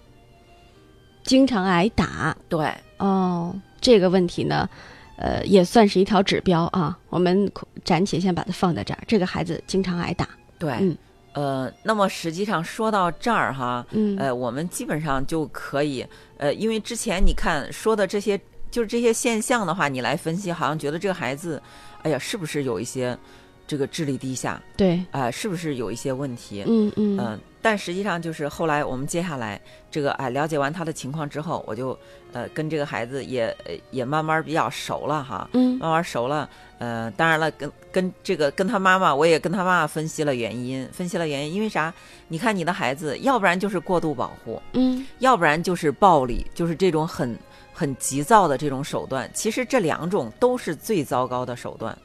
[1.25, 4.69] 经常挨打，对，哦，这个问题呢，
[5.17, 6.97] 呃，也算是一条指标啊。
[7.09, 7.51] 我们
[7.85, 9.03] 暂且先把它放在这儿。
[9.09, 10.97] 这个孩子经常挨打，对，嗯。
[11.33, 14.17] 呃，那么实际上说到这儿哈，嗯。
[14.19, 16.07] 呃，我们基本上就可以，
[16.37, 21.61] 呃，因为之前你看说的这些，就是这些现象的话，你来分析，好像觉得这个孩子，
[22.03, 23.19] 哎呀，是不是有一些
[23.67, 24.63] 这个智力低下？
[24.77, 26.63] 对，啊、是不是有一些问题？
[26.69, 27.19] 嗯嗯。
[27.19, 29.59] 嗯、但实际上就是后来我们接下来
[29.91, 31.99] 这个哎了解完他的情况之后，我就
[32.35, 36.47] 呃跟这个孩子也呃也慢慢比较熟了哈，嗯慢慢熟了，
[36.79, 41.91] 呃，当然了，跟跟这个跟他妈妈，我也跟他妈妈分析了原因，分析了原因，因为啥？
[42.29, 47.35] 你看你的孩子，要不然就是过度保护，嗯要不然就是暴力，就是这种很
[47.73, 49.31] 很急躁的这种手段。
[49.33, 51.97] 其实这两种都是最糟糕的手段。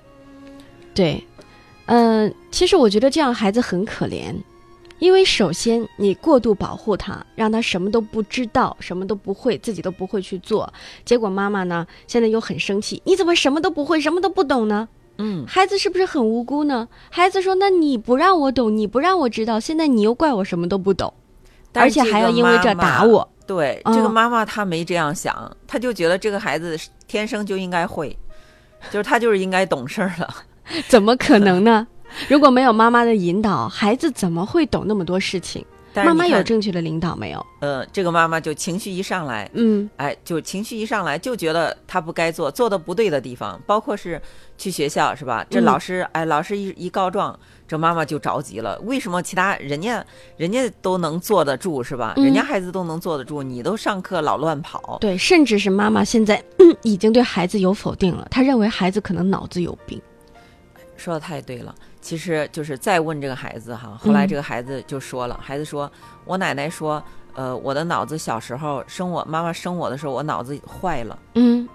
[0.95, 1.21] 对，
[1.87, 4.33] 嗯，其实我觉得这样孩子很可怜，
[4.99, 10.71] 因为首先你过度保护他，让他什么都不知道，什么都不会，自己都不会去做，
[11.03, 14.87] 结果妈妈呢现在又很生气，你怎么什么都不会，什么都不懂呢？
[15.17, 16.87] 嗯，孩子是不是很无辜呢？
[17.09, 21.13] 孩子说：“那你不让我懂，你不让我知道，现在你又怪我什么都不懂，
[21.73, 28.17] 而且还要因为这打我。”对，这个妈妈她没这样想，她就觉得这个孩子天生就应该会，
[28.91, 30.35] 就是他就是应该懂事儿了。
[30.87, 31.85] 怎么可能呢？
[32.27, 35.65] 如果没有妈妈的引导，孩子怎么会懂那么多事情？
[35.95, 37.45] 妈妈有正确的领导没有？
[37.61, 44.21] 呃，这个妈妈就情绪一上来，嗯，哎，就情绪一上来就觉得他不该做，做的不对的地方，包括是
[44.57, 45.45] 去学校是吧？
[45.49, 48.79] 这老师，哎，老师一一告状，这妈妈就着急了。
[48.85, 50.05] 为什么其他人家
[50.37, 52.13] 人家都能坐得住是吧？
[52.17, 54.99] 人家孩子都能坐得住，你都上课老乱跑。
[55.01, 56.41] 对，甚至是妈妈现在
[56.83, 59.99] 已经对孩子有否定了，她认为孩子可能脑子有病。
[60.95, 61.73] 说的太对了。
[62.01, 65.91] 其实就是再问这个孩子哈，后来这个孩子就说了，孩子说
[66.23, 71.67] ：“我奶奶说，呃，我的脑子小时候生我妈妈生我的时候，我脑子坏了。”嗯，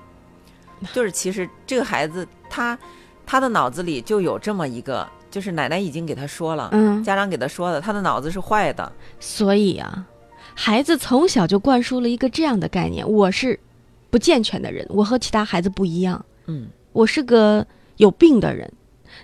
[0.93, 2.79] 就是其实这个孩子他
[3.27, 8.91] 他的脑子里就有这么一个，就是奶奶已经给他说了，嗯，家长给他说的，他的脑子是坏的。
[9.21, 10.07] 所以啊，
[10.55, 13.61] 孩子从小就灌输了一个这样的概念：我是
[14.11, 17.67] 不健全的人，我和其他孩子不一样，嗯，我是个
[17.99, 18.73] 有病的人。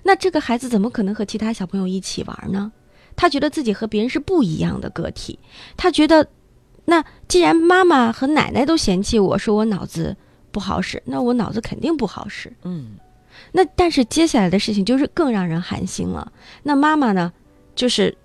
[0.03, 2.73] 那这个孩子怎么可能和其他小朋友一起玩呢？
[3.17, 5.39] 他觉得自己和别人是不一样的个体。
[5.77, 6.27] 他觉得，
[6.87, 10.17] 那既然妈妈和奶奶都嫌弃我说我脑子
[10.51, 12.53] 不好使，那我脑子肯定不好使。
[12.63, 12.97] 嗯，
[13.53, 16.33] 那但是接下来的事情就是更让人寒心了。
[16.63, 17.33] 那妈妈呢，
[17.75, 18.17] 就是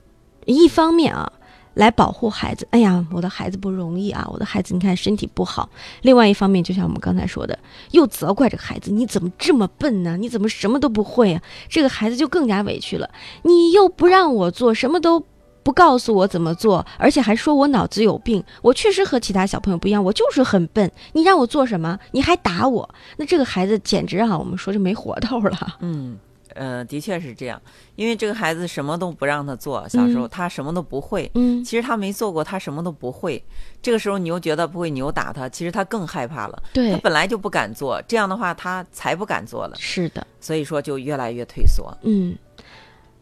[0.45, 1.31] 一方面啊。
[1.75, 4.27] 来保护孩子，哎呀，我的孩子不容易啊！
[4.31, 5.69] 我的孩子，你看身体不好。
[6.01, 7.57] 另外一方面，就像我们刚才说的，
[7.91, 10.17] 又责怪这个孩子，你怎么这么笨呢？
[10.17, 11.41] 你怎么什么都不会啊？
[11.69, 13.09] 这个孩子就更加委屈了。
[13.43, 15.23] 你又不让我做，什么都
[15.63, 18.43] 不告诉我怎么做，而且还说我脑子有病。
[18.61, 20.89] 我确实和其他小朋友不一样，我就是很笨。
[21.13, 21.99] 你让我做什么？
[22.11, 22.89] 你还打我？
[23.17, 25.75] 那这个孩子简直啊，我们说就没活头了。
[25.81, 26.17] 嗯。
[26.55, 27.61] 呃，的确是这样，
[27.95, 31.29] 因为这个孩子什么都不让他做，小时候他什么都不会。
[31.35, 33.43] 嗯，其实他没做过，他什么都不会。
[33.81, 36.63] 这个时候你又觉得不会，你又打他，其实他更害怕了。
[36.73, 39.75] 对，他本来就不敢做，这样的话他才不敢做了。
[39.77, 41.95] 是的，所以说就越来越退缩。
[42.03, 42.35] 嗯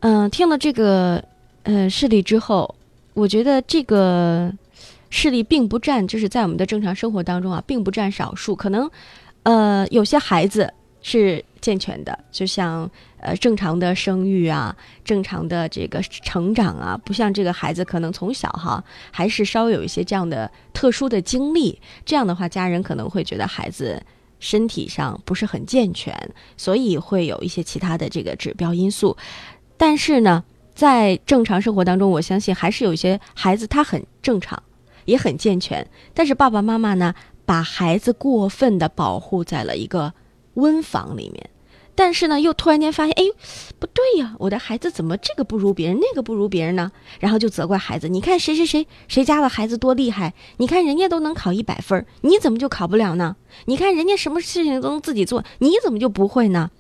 [0.02, 1.24] 嗯，听了这个
[1.64, 2.76] 呃事例之后，
[3.16, 4.54] 我觉得这个
[5.10, 8.56] 事例并不占，就是在我们的正常生活当中啊，并不占少数。
[8.56, 8.88] 可能
[9.42, 12.90] 呃有些孩子是健全的，就像。
[13.24, 21.82] 呃，正常的生育啊，正常的这个成长啊，不像这个孩子可能从小哈，还是稍微有一些这样的特殊的经历。
[22.04, 24.04] 这样的话，家人可能会觉得孩子
[24.40, 26.14] 身体上不是很健全，
[26.58, 29.16] 所以会有一些其他的这个指标因素。
[29.78, 30.44] 但是呢，
[30.76, 34.62] 在正常生活当中，我相信还是有一些孩子他很正常，
[35.06, 40.14] 也很健全，但是爸爸妈妈呢，把孩子过分的保护在了一个
[40.56, 41.50] 温房里面。
[41.96, 43.24] 但是呢，又突然间发现，哎，
[43.78, 46.92] 不对呀，我的孩子怎么这个不如别人，那个不如别人呢？
[47.20, 53.36] 然后就责怪孩子，你看谁谁谁谁家的孩子多厉害，你看人家都能考一百分，你怎么就考不了呢？
[53.66, 56.72] 你看人家什么事情都能自己做，你怎么就不会呢？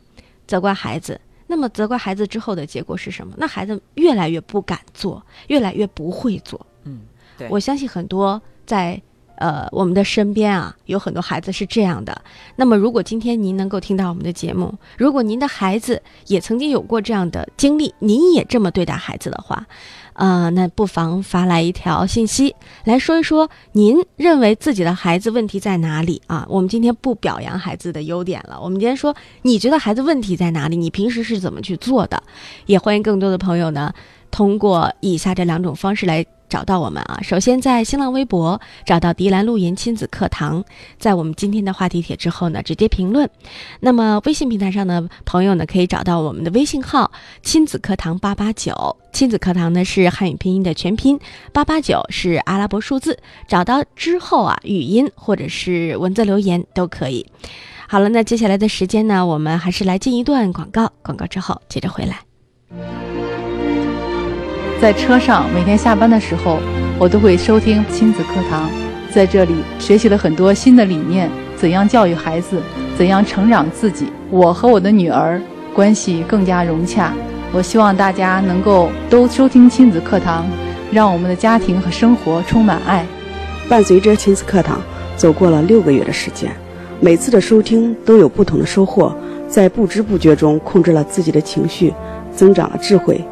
[0.47, 3.33] 责怪孩子，那么责怪孩子之后的结果是什么？
[3.37, 6.65] 那孩子越来越不敢做，越来越不会做。
[6.85, 7.01] 嗯，
[7.37, 9.01] 对，我相信很多在。
[9.37, 12.21] 呃，我们的身边啊，有很多孩子是这样的。
[12.55, 19.65] 那么，如果今天您能够听到我们的节目，如果您的孩子也曾经有过这样的经历，您也这么对待孩子的话，
[20.13, 26.45] 呃，那不妨发来一条信息来说一说，您认为自己的孩子问题在哪里啊？
[26.49, 30.77] 我们今天不表扬孩子的优点了，我们今天说，你觉得孩子问题在哪里？
[30.77, 32.21] 你平时是怎么去做的？
[32.65, 33.93] 也欢迎更多的朋友呢，
[34.29, 36.25] 通过以下这两种方式来。
[36.53, 37.17] 找到我们啊！
[37.23, 40.63] 首先在新浪微博找到迪兰露言亲子课堂，
[40.99, 43.27] 在我们今天的话题帖之后呢，直接评论。
[43.79, 47.11] 那么微信平台上的朋友呢，可以找到我们的微信号
[47.41, 48.95] “亲子课堂八八九”。
[49.11, 51.19] 亲子课堂呢是汉语拼音的全拼，
[51.51, 53.17] 八八九是阿拉伯数字。
[53.47, 57.25] 找到之后啊，语音或者是文字留言都可以。
[57.87, 63.02] 好了，那接下来的时间呢，我们还是来进一段广告，广告之后接着回来。
[64.83, 66.59] 在车上，每天下班的时候，
[66.99, 68.69] 我都会收听亲子课堂，
[69.09, 72.61] 在这里学习了很多新的理念，怎样教育孩子，
[72.97, 74.11] 怎样成长自己。
[74.29, 75.41] 我和我的女儿
[75.73, 77.13] 关系更加融洽。
[77.53, 80.45] 我希望大家能够都收听亲子课堂，
[80.91, 83.05] 让我们的家庭和生活充满爱。
[83.69, 84.81] 伴随着亲子课堂
[85.15, 86.51] 走过了六个月的时间，
[86.99, 89.15] 每次的收听都有不同的收获，
[89.47, 91.93] 在不知不觉中控制了自己的情绪。
[92.35, 93.23] 增长了智慧。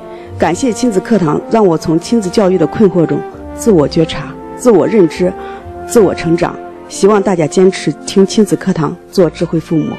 [0.41, 3.21] 感谢亲子课堂，让我从亲子教育的困惑中
[3.53, 5.31] 自我觉察、自我认知、
[5.87, 6.57] 自我成长。
[6.89, 9.95] 希望大家坚持听亲子课堂，做智慧父母。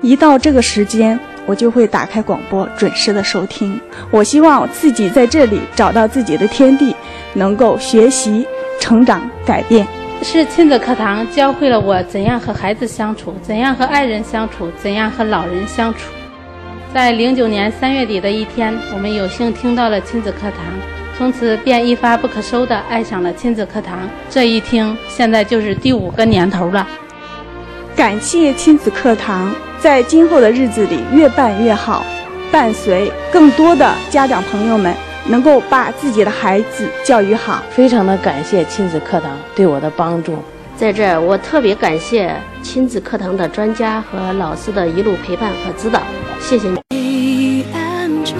[0.00, 3.78] 一到这个时间，我就会打开广播，准时的收听。
[4.10, 6.96] 我希望自己在这里找到自己的天地，
[7.34, 8.46] 能够学习、
[8.80, 9.86] 成长、改变。
[10.22, 15.98] 是亲子课堂教会了我怎样和孩子相处，怎样和爱人相处，怎样和老人相处。
[16.92, 20.58] 在零九年三月底的一天，我们有幸听到了亲子课堂，
[21.16, 24.06] 从此便一发不可收地爱上了亲子课堂。
[24.28, 26.86] 这一听，现在就是第五个年头了。
[27.96, 32.04] 感谢亲子课堂，在今后的日子里越办越好，
[32.50, 34.94] 伴随更多的家长朋友们
[35.26, 37.62] 能够把自己的孩子教育好。
[37.70, 40.36] 非常的感谢亲子课堂对我的帮助。
[40.76, 46.00] 在这儿，我特别感谢亲子课堂的专家和老师的一路陪伴和指导，
[46.40, 46.80] 谢谢你。
[46.90, 48.34] 黑暗中，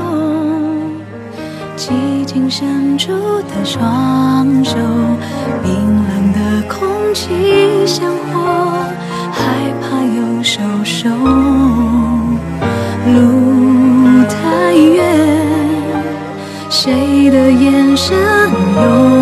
[1.77, 4.77] 寂静伸出的双手，
[5.63, 8.75] 冰冷的空气像火，
[9.31, 11.09] 害怕又收手。
[13.07, 15.01] 路太远，
[16.71, 18.17] 谁的眼神
[18.75, 19.22] 永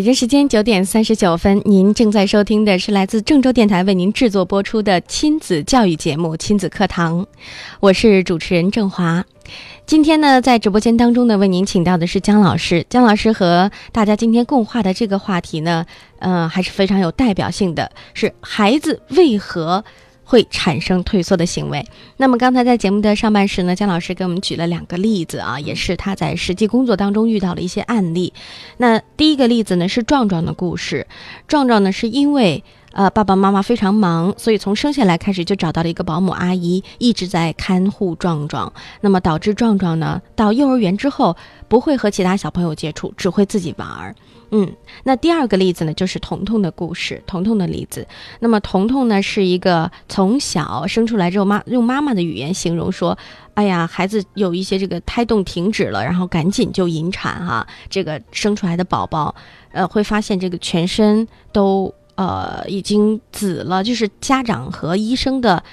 [0.00, 7.20] 北京时间九点三十九分，您正在收听的是来自郑州电台为您制作播出的亲子教育节目《亲子课堂》，
[7.80, 9.22] 我是主持人郑华。
[9.84, 12.86] 今天呢，在直播间当中呢，为您请到的是姜老师。
[12.88, 15.84] 姜老师和大家今天共话的这个话题呢，
[16.18, 19.84] 呃，还是非常有代表性的，是孩子为何
[20.30, 21.84] 会产生退缩的行为。
[22.18, 28.32] 那么刚才在节目的上半时呢，姜老师给我们举了两个例子啊，也是他在实际工作当中遇到了一些案例。
[28.76, 31.08] 那第一个例子呢是壮壮的故事，
[31.48, 32.62] 壮壮呢是因为。
[32.92, 38.72] 呃，爸爸妈妈非常忙，所以从生下来开始就找到了一个保姆阿姨，一直在看护壮壮。
[39.00, 41.36] 那么导致壮壮呢，到幼儿园之后
[41.68, 44.16] 不会和其他小朋友接触，只会自己玩儿。
[44.50, 44.72] 嗯，
[45.04, 48.06] 那第二个例子呢，就是彤彤的故事，彤彤的例子。
[48.40, 53.16] 那么彤彤呢，是一个从小生出来之后，妈用妈妈的语言形容说
[53.54, 57.66] ：“哎呀，孩子有一些这个胎动停止了，然后赶紧就引产哈。
[57.88, 59.34] 这个生出来的宝宝，
[59.72, 65.64] 呃，会发现这个全身都。”呃，已经紫了，就是家长和医生的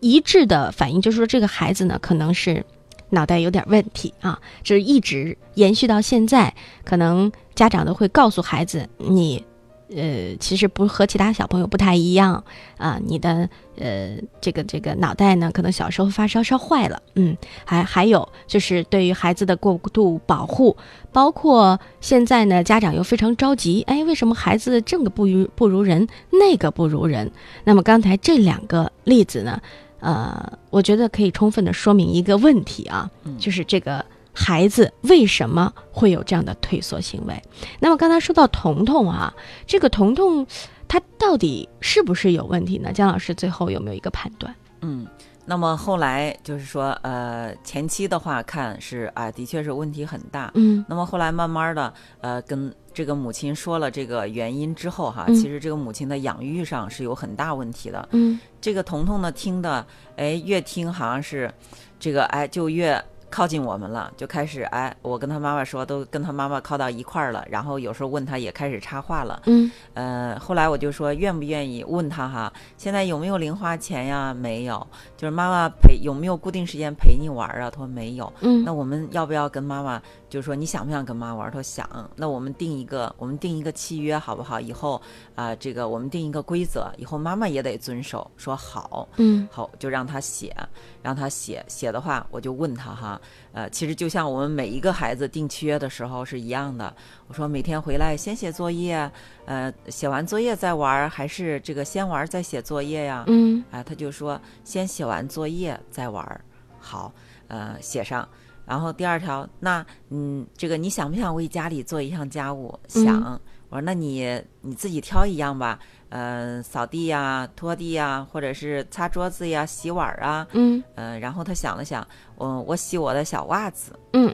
[0.00, 2.64] 一致的反应，就是说这个孩子呢可能是
[3.10, 6.54] 脑袋有点问题啊，就是一直延续到现在，
[6.84, 9.44] 可能家长都会告诉孩子你。
[9.88, 12.42] 呃，其实不和其他小朋友不太一样
[12.76, 13.48] 啊，你的
[13.78, 20.76] 呃这个这个脑袋呢，可能小时候发烧烧坏了，嗯，还还有就是对于孩子的过度保护，
[21.12, 27.30] 包括现在呢，家长又非常着急，哎，为什么孩子这个不如不如人，那个不如人？
[27.62, 29.62] 那么刚才这两个例子呢，
[30.00, 34.04] 呃，我觉得可以充分的说明一个问题啊，就是这个。
[34.38, 37.42] 孩子为什么会有这样的退缩行为？
[37.80, 39.34] 那么刚才说到彤彤啊，
[39.66, 40.46] 这个彤彤
[40.86, 42.92] 他到底是不是有问题呢？
[42.92, 44.54] 姜老师最后有没有一个判断？
[44.82, 45.06] 嗯，
[45.46, 50.50] 那么后来就是说，呃，前期的话看是啊，的确是问题很大。
[50.54, 58.08] 嗯，那么后来慢慢的，呃，跟这个母亲说了这个原因之后哈，其实这个母亲的养育上是有很大问题的。
[58.12, 59.86] 嗯，这个彤彤呢听的，
[60.16, 61.50] 哎，越听好像是
[61.98, 63.02] 这个哎就越。
[63.36, 67.46] 靠近我们了，就开始哎，我跟他妈妈说，都跟他妈妈靠到一块儿了。
[67.50, 69.42] 然后有时候问他也开始插话了。
[69.44, 74.32] 嗯，呃，后来我就说愿不愿意问他哈，现在有没有零花钱呀？
[74.32, 74.86] 没有，
[75.18, 77.70] 就是妈妈陪有没有固定时间陪你玩啊？
[77.70, 78.32] 他说没有。
[78.40, 80.00] 嗯，那我们要不要跟妈妈？
[80.28, 81.48] 就是说你想不想跟妈玩？
[81.50, 81.88] 他说想。
[82.16, 84.60] 那我们定一个，我们定一个契约好不好？
[84.60, 85.00] 以后
[85.34, 88.28] 啊，这个我们定一个规则，以后妈妈也得遵守。
[88.36, 89.08] 说好。
[89.16, 90.54] 嗯，好，就让他写，
[91.02, 93.20] 让他写写的话，我就问他哈。
[93.52, 96.94] 呃，其实就像我们每一个孩子定契约的时候是一样的。
[97.28, 99.10] 我说每天回来先写作业，
[99.44, 103.24] 呃，写完作业再玩，还是这个先玩再写作业呀？
[103.28, 106.40] 嗯，啊，他就说先写完作业再玩。
[106.80, 107.12] 好，
[107.48, 108.28] 呃，写上。
[108.66, 112.78] 然后第二条，那嗯，这个你想不想为家里做一项家务？
[112.88, 113.40] 想。
[113.68, 115.78] 我说那你你自己挑一样吧。
[116.10, 120.46] 嗯，扫地呀，拖地呀，或者是擦桌子呀，洗碗啊。
[120.52, 122.06] 嗯，呃，然后他想了想，
[122.36, 123.98] 我我洗我的小袜子。
[124.12, 124.32] 嗯，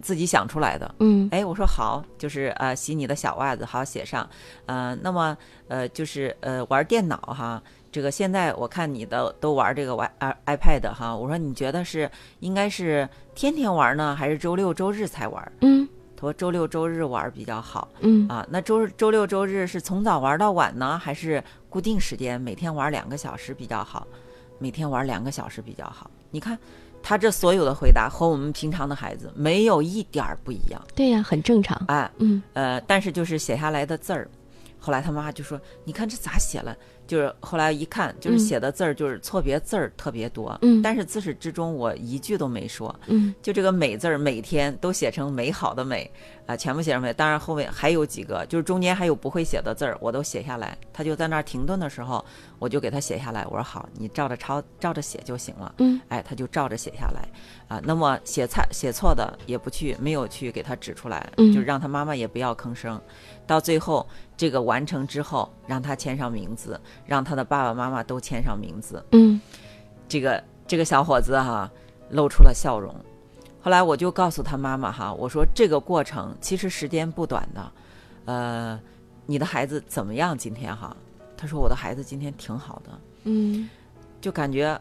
[0.00, 0.94] 自己想出来的。
[1.00, 4.26] 嗯，哎，我说好，就是呃，洗你的小袜子，好写上。
[4.64, 5.36] 呃，那么
[5.68, 7.62] 呃，就是呃，玩电脑哈，
[7.92, 15.52] 这个现在我看你的都玩这个玩 i iPad 哈，我说你觉得是应该是天天玩呢，还是周六周日才玩？
[15.60, 15.86] 嗯。
[16.16, 24.06] 他说周六周日玩比较好，嗯啊，那周周六周日是从早玩到晚呢，还是固定时间每天玩两个小时比较好？
[24.60, 26.08] 每天玩两个小时比较好。
[26.30, 26.56] 你看
[27.02, 30.80] 他这所有的回答和我们平常的孩子没有一点儿不一样。
[30.94, 31.76] 对呀，很正常。
[31.88, 34.28] 哎，嗯，呃，但是就是写下来的字儿，
[34.78, 36.76] 后来他妈妈就说：“你看这咋写了？”
[37.06, 46.10] 就是后来一看，就是写的字儿就是错别字儿特别多，嗯，但是自始至终我一句都没说，嗯，就这个美字儿每天都写成美好的美，
[46.46, 47.12] 啊，全部写上没。
[47.12, 50.76] 当然后面还有几个，就是中间还有不会写的字儿，我都写下来。
[50.92, 52.24] 他就在那儿停顿的时候，
[52.58, 53.46] 我就给他写下来。
[53.46, 57.28] 我说好，你照着抄，照着写就行了，嗯，哎，他就照着写下来，
[57.68, 63.00] 啊，那么写错写错的也不去，没有去给他指出来，嗯，就让他妈妈也不要吭声。
[63.46, 69.04] 到最后这个完成之后，让他签上名字，让他的爸爸妈妈都签上名字。
[69.12, 69.40] 嗯，
[70.08, 71.70] 这个这个小伙子哈
[72.10, 72.94] 露出了笑容。
[73.62, 77.72] 后来我就告诉他妈妈哈，我说这个过程其实时间不短的。
[78.24, 78.80] 呃，
[79.24, 80.36] 你的孩子怎么样？
[80.36, 80.94] 今天哈？
[81.36, 82.90] 他说我的孩子今天挺好的。
[83.24, 83.68] 嗯，
[84.20, 84.78] 就感觉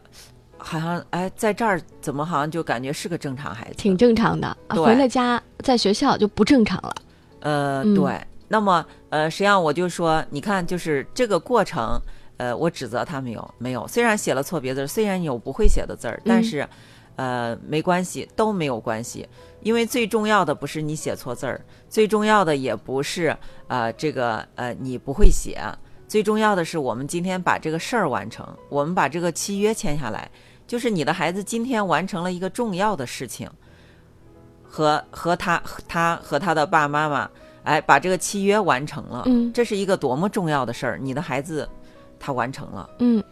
[0.58, 4.58] 好像哎，在这儿怎么好像就感觉是个正常孩子，挺正常的。
[4.70, 6.96] 回了家在学校就不正常了。
[7.42, 8.20] 呃，对。
[8.48, 11.98] 那么，呃，实际上我就说，你看，就是这个过程，
[12.36, 13.88] 呃，我指责他没有，没有。
[13.88, 16.68] 虽然写了错别字，虽然有不会写的字儿，但是，
[17.16, 19.28] 呃，没关系，都没有关系。
[19.62, 23.36] 因为最重要的不是你写错字儿，最重要的也不是
[23.68, 25.62] 呃这个呃你不会写，
[26.08, 30.30] 最重要的是我们今天把这个事儿完成，我们把这个契约签下来，
[30.66, 33.50] 就是你的孩子今天完成了一个重要的事情，
[34.64, 37.30] 和和他他和他的爸爸妈妈。
[37.64, 40.98] 哎，把这个契约完成了，嗯，这是一个多么重要的事儿！
[41.00, 41.70] 你的孩子
[42.20, 43.24] 他完成了，嗯，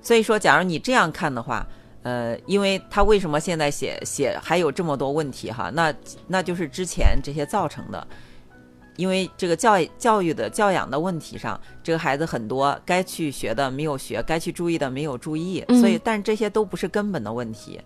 [0.00, 1.66] 所以说，假如你这样看的话，
[2.04, 5.70] 呃，因为他为什么现在写写还有这么多问题哈？
[5.74, 5.92] 那
[6.28, 8.06] 那就是之前这些造成的，
[8.96, 17.80] 因为这个教育教育的教养的问题上，这个孩子很多该去学的没有学，该去注意的没有注意，所以，但这些都不是根本的问题。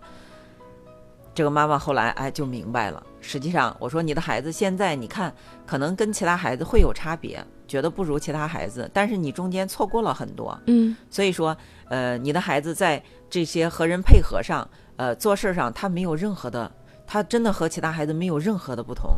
[1.32, 5.32] 这个妈妈后来哎就明白了，实际上我说你的孩子现在你看
[5.64, 11.56] 可能跟其他孩子会有差别，觉得不如其他孩子，但是你中间错过了很多，嗯，所以说
[11.88, 16.70] 呃你的孩子在这些和人配合上，呃做事上他没有任何的，
[17.06, 19.10] 他真的和其他孩子没有任何的不同。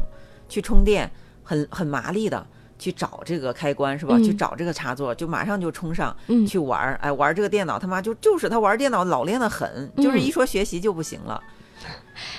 [0.48, 1.08] 去充电
[1.44, 2.44] 很很麻利的
[2.76, 4.16] 去找这个开关是吧？
[4.18, 6.16] 去找这个插座就马上就充上，
[6.48, 11.40] 去玩儿哎玩这个电脑他妈就就是他玩电脑老练的很，就是一说学习就不行了。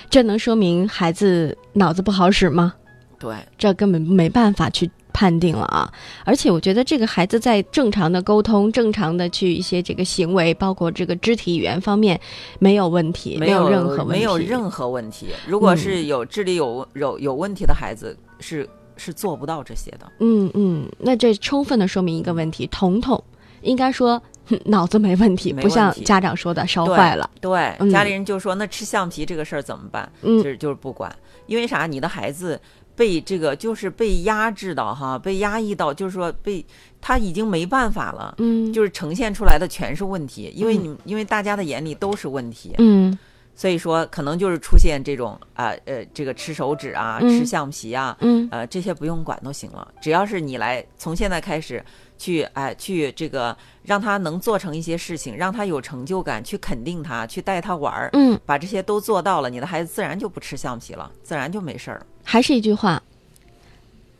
[0.09, 2.73] 这能说明孩子脑子不好使吗？
[3.17, 5.91] 对，这根本没办法去判定了啊！
[6.25, 12.19] 而且我觉得这个孩子在正常的沟通、正常的去一些这个行为，包括这个肢体语言方面
[12.59, 15.27] 没有问题，没有任何问题，没有任何问题。
[15.47, 20.11] 如果是有智力有有有问题的孩子，是是做不到这些的。
[20.19, 23.21] 嗯嗯，那这充分的说明一个问题：彤彤
[23.61, 24.21] 应该说
[24.65, 27.29] 脑子没问题，不像家长说的烧坏了。
[27.39, 30.11] 对，家里人就说那吃橡皮这个事儿怎么办？
[30.21, 31.13] 嗯，就是就是不管，
[31.45, 31.85] 因为啥？
[31.85, 32.59] 你的孩子。
[32.95, 36.63] 被这个就是被压制到哈，被压抑到，就是说被
[36.99, 43.17] 他已经没办法了，嗯，就是呈现出来的全是问题，因为你因为大家的眼里都是问题，嗯，
[43.55, 51.83] 所以说可能就是出现这种啊呃这个吃手指啊，吃橡皮啊，嗯，呃这些不用管都行了，只要是你来从现在开始
[52.21, 62.05] 去哎去这个让他能做成一些事情，让他有成就感，去肯定他，去带他玩儿，嗯，把这些都做到了，你的孩子自然就不吃橡皮了，自然就没事儿。
[62.23, 63.01] 还是一句话，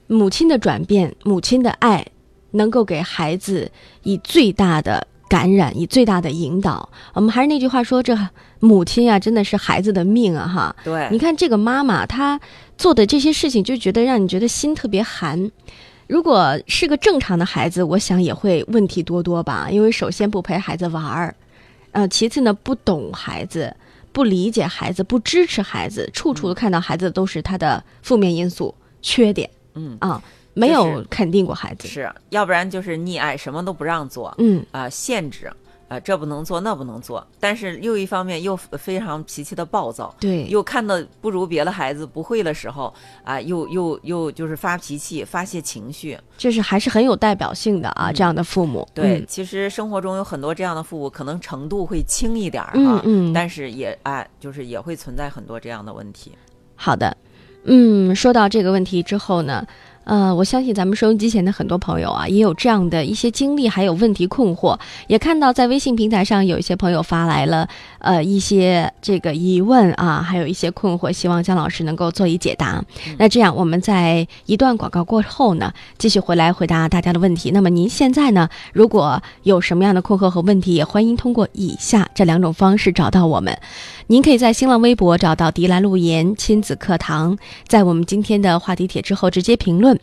[0.07, 2.07] 母亲的转变，母亲的爱，
[2.51, 3.71] 能够给孩子
[4.01, 6.89] 以最大的感染，以最大的引导。
[7.13, 8.17] 我们还是那句话说，这
[8.59, 10.47] 母亲啊，真的是孩子的命啊！
[10.47, 12.41] 哈，对，你看这个妈妈，她
[12.79, 15.51] 做的这些事情，就觉得让你觉得心特别寒。
[16.11, 19.69] 如果是个正常的孩子，我想也会问题多多吧。
[19.71, 21.33] 因为首先不陪孩子玩儿，
[21.93, 23.73] 呃，其次呢不懂孩子。
[24.11, 29.49] 不理解孩子，不支持孩子，处处都看到孩子都是他的负面因素、缺点。
[29.73, 30.21] 嗯啊，
[30.53, 34.35] 没有肯定过孩子，是要不然就是溺爱，什么都不让做。
[34.37, 35.49] 嗯啊，限制。
[35.91, 42.93] 啊，这不能做，那不能做，但是又一方面又非常脾气的暴躁，对，又看到不如别的孩子不会的时候，
[43.25, 48.87] 啊，又又又就是发脾气，发泄情绪，就是还是很有代表性的啊，这样的父母。
[48.93, 56.31] 对，其实生活中有很多这样的父母，可能程度会轻一点儿哈，嗯，但是也啊，就是也会存在很多这样的问题。
[56.77, 57.17] 好的，
[57.65, 59.67] 嗯，说到这个问题之后呢。
[60.03, 64.77] 呃，我相信咱们收音机前的很多朋友啊，也有这样的一些经历，还有问题困惑。
[65.07, 67.67] 也看到在微信平台上有一些朋友发来了
[67.99, 72.83] 呃一些这个疑问啊，还有一些困惑，希望姜老师能够做以解答。
[73.17, 77.51] 那这样，我们在一段广告过后呢，继续回来回答大家的问题。
[77.51, 83.55] 那么您现在呢，如果有什么样的困惑和问题，也欢迎通过以下这两种方式找到我们。
[84.11, 89.97] 您可以在新浪微博找到“迪兰路言亲子课堂”，在我们今天的话题帖之后直接评论。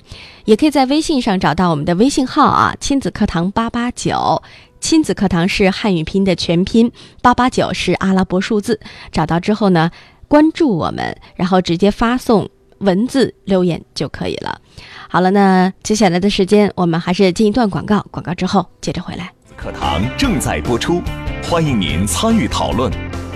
[0.47, 4.43] 也可以在微信上找到我们的微信号啊，亲子课堂八八九，
[4.81, 6.91] 亲子课堂是汉语拼的全拼，
[7.21, 8.81] 八八九是阿拉伯数字。
[9.13, 9.91] 找到之后呢，
[10.27, 12.49] 关注我们，然后直接发送
[12.79, 14.59] 文字留言就可以了。
[15.11, 19.31] 好了，那接下来的时间我们还是进一段广告，广告之后接着回来。
[19.55, 21.03] 课堂正在播出，
[21.45, 22.91] 欢迎您参与讨论。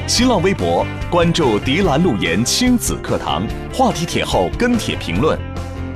[0.07, 5.39] 新浪微博关注“迪兰路言亲子课堂”，话题帖后跟帖评论。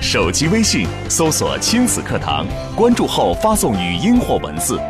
[0.01, 2.47] 手机微信搜索“亲子课堂”，
[2.77, 4.81] 关注后发送语音或文字。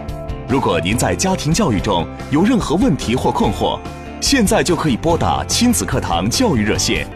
[0.47, 3.81] 如果您在家庭教育中有任何问题或困惑，
[4.21, 7.07] 现在就可以拨打亲子课堂教育热线。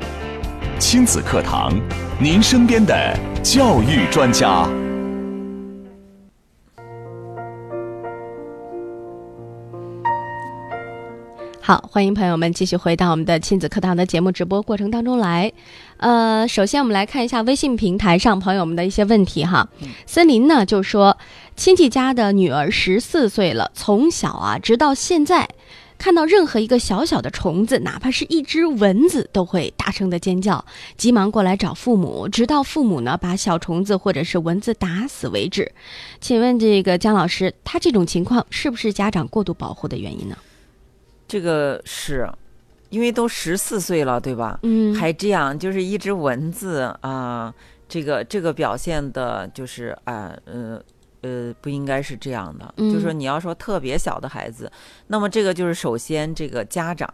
[0.79, 1.71] 亲子课堂，
[2.19, 4.67] 您身边的教育专家。
[11.63, 15.53] 好，欢迎朋友们继续回到我们的亲子课堂的节目直播过程当中来。
[15.99, 19.69] 呃，首先我们来看一下微信平台上朋友们的一些问题哈。
[20.07, 21.19] 森林呢就说，
[21.57, 25.47] 亲戚家的女儿十四岁了，从小啊直到现在，
[25.99, 30.65] 看到任何一个小小的虫子，哪怕是一只蚊子，都会大声的尖叫，
[30.97, 35.71] 急忙过来找父母，直到父母呢把小虫子或者是蚊子打死为止。
[36.23, 40.37] 请问这个姜老师，他这种情况是不是家长过度保护的原因呢？
[41.31, 42.29] 这个是，
[42.89, 44.59] 因为都十四岁了，对吧？
[44.65, 47.55] 嗯，还这样，就是一只蚊子啊，
[47.89, 50.83] 这个这个表现的，就是啊，呃
[51.21, 52.75] 呃，不应该是这样的。
[52.79, 54.69] 嗯，就说你要说特别小的孩子，
[55.07, 57.09] 那么这个就是首先这个家长，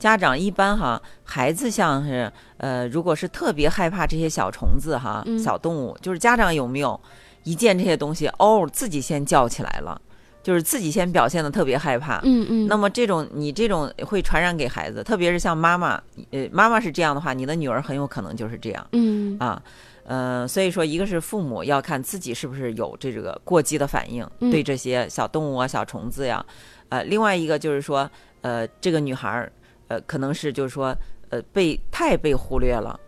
[0.00, 7.00] 家长一般哈，孩子像是呃，如果是特别害怕这些小虫子哈，小动物，就是家长有没有
[7.44, 10.00] 一见这些东西哦，自己先叫起来了？
[10.44, 19.36] 就是自己先表现的特别害怕，嗯嗯，那么这种你这种会传染给孩子，特别是像妈妈，呃，妈妈是这样的话，你的女儿很有可能就是这样，嗯。
[19.40, 19.60] 啊，
[20.04, 26.44] 呃，所以说一个是父母要看自己是不是有这个过激的反应，对这些小动物啊、小虫子呀，
[26.90, 28.08] 呃，另外一个就是说，
[28.42, 29.50] 呃，这个女孩儿，
[29.88, 30.94] 呃，可能是就是说，
[31.30, 33.00] 呃，被太被忽略了，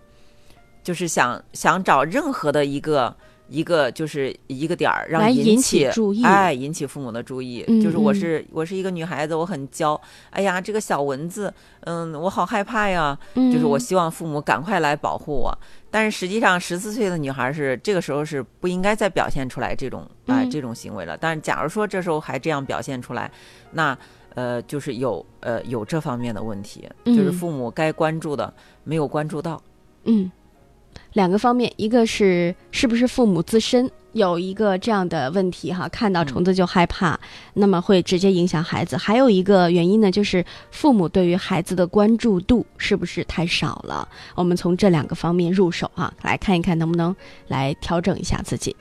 [0.83, 3.15] 就是想想找任何的一个
[3.49, 7.65] 一个就是一个点儿，让来引起起注意哎，引起父母的注意。
[7.69, 13.19] 嗯就是我嗯是我是一个女孩子，我很娇，哎呀，这个小蚊子，嗯，我好害怕呀。
[13.35, 15.57] 嗯就是我希望父母赶快来保护我。
[15.91, 21.17] 但是实际上，十四岁的女孩是这个时候是不应该再表现出来这种啊、嗯这种行为了。
[21.17, 23.31] 但是假如说这时候还这样表现出来，
[23.73, 23.97] 那
[24.35, 28.53] 呃就是有呃有这方面的问题，就是嗯父母该关注的
[28.85, 29.63] 没有关注到。
[30.05, 30.31] 嗯，
[31.17, 37.19] 两个方面，一个是是不是父母自身有一个这样的问题哈，看到虫子就害怕，
[37.55, 38.99] 那么会直接影响孩子。
[38.99, 44.07] 还有一个原因呢，就是父母对于孩子的关注度是不是太少了？
[44.35, 47.17] 我们从这两个方面入手哈，来看一看能不能
[47.49, 48.77] 来调整一下自己。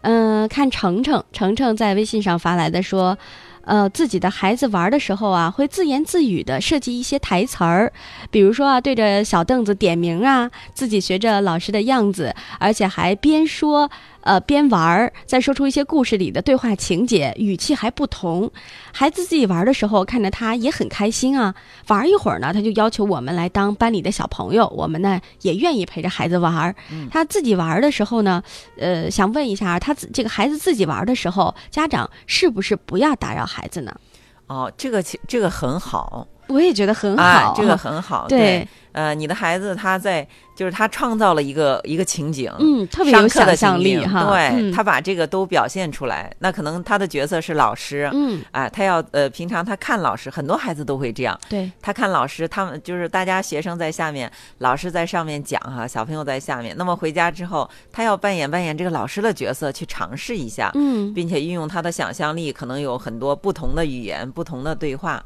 [0.00, 3.16] 嗯、看程程，程程在微信上发来的说。
[3.64, 7.92] 呃，自己的孩子玩的时候啊，会自言自语的设计一些台词儿，
[8.30, 13.90] 比如说啊，对着小凳子点名啊，自己学着老师的样子，而且还边说
[14.22, 18.50] 呃边玩儿，再说出一些故事里的对话情节，语气还不同。
[18.92, 21.54] 孩子自己玩的时候，看着他也很开心啊。
[21.88, 26.74] 玩一会儿呢，他就要求我们来当班里的小朋友，我们呢也愿意陪着孩子玩儿。
[27.10, 28.42] 他自己玩的时候呢，
[28.76, 33.94] 呃，想问一下，他自这个孩子自己玩的时候，家长是不是不要打扰孩子呢？
[34.46, 38.26] 哦，这个其这个很好，我也觉得很好，啊，这个很好。
[38.28, 40.26] 对呃，你的孩子他在
[40.56, 46.28] 就是他创造了一个一个情景，嗯特别有想象力哈对、嗯他把这个都表现出来。
[46.40, 51.38] 那可能他的角色是老师，嗯，啊，他要呃，平常他看老师，很多孩子都会这样。
[51.48, 54.28] 对，他看老师，他们就是大家学生在下面，
[54.58, 56.74] 老师在上面讲哈，小朋友在下面。
[56.76, 65.22] 那么回家之后，他要扮演扮演这个老师的角色，去尝试一下，嗯并且运用他的想象力，可能有很多不同的语言、不同的对话。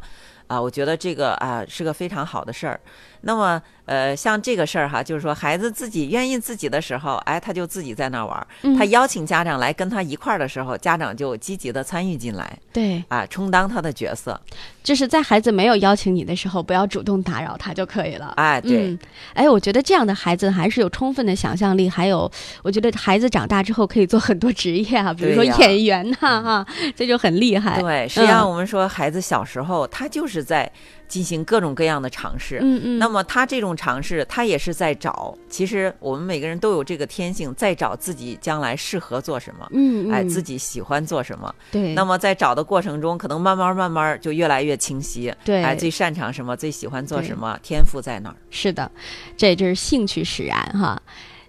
[0.46, 2.80] 啊，我觉得这个啊是个非常好的事儿。
[3.24, 8.46] 那么，呃，像这个事儿哈，就是说孩子自己愿意自己的时候，哎，他就自己在那儿玩儿。
[8.62, 14.40] 嗯他邀请家长来跟他一块儿的时候，家长就积极的参与进来，对，啊，充当他的角色。
[14.82, 18.34] 就是在孩子没有邀请你的时候，不要主动打扰他就可以了。
[18.36, 18.98] 哎，对，嗯，
[19.32, 22.30] 哎，我觉得这样的孩子还是有充分的想象力，还有，
[22.62, 27.80] 我觉得孩子长大之后可以做很多职业啊， 比如说演员呐、哈，这就很厉害。
[27.80, 30.70] 对，实际上嗯我们说孩子小时候，他就是在
[31.08, 32.58] 进行各种各样的尝试。
[32.62, 35.36] 嗯嗯那么他这种尝试，他也是在找。
[35.48, 39.64] 其实我们每个人都有这个天性，在找自己将来适合做什么。
[39.66, 41.54] 哎，嗯哎自己喜欢做什么。
[41.70, 45.32] 对那么在找的过程中，可能慢慢慢慢就越来越清晰。
[45.44, 48.36] 对哎，最擅长什么，最喜欢做什么，天赋在哪儿？
[48.50, 48.90] 是的，
[49.36, 51.00] 这就是兴趣使然哈。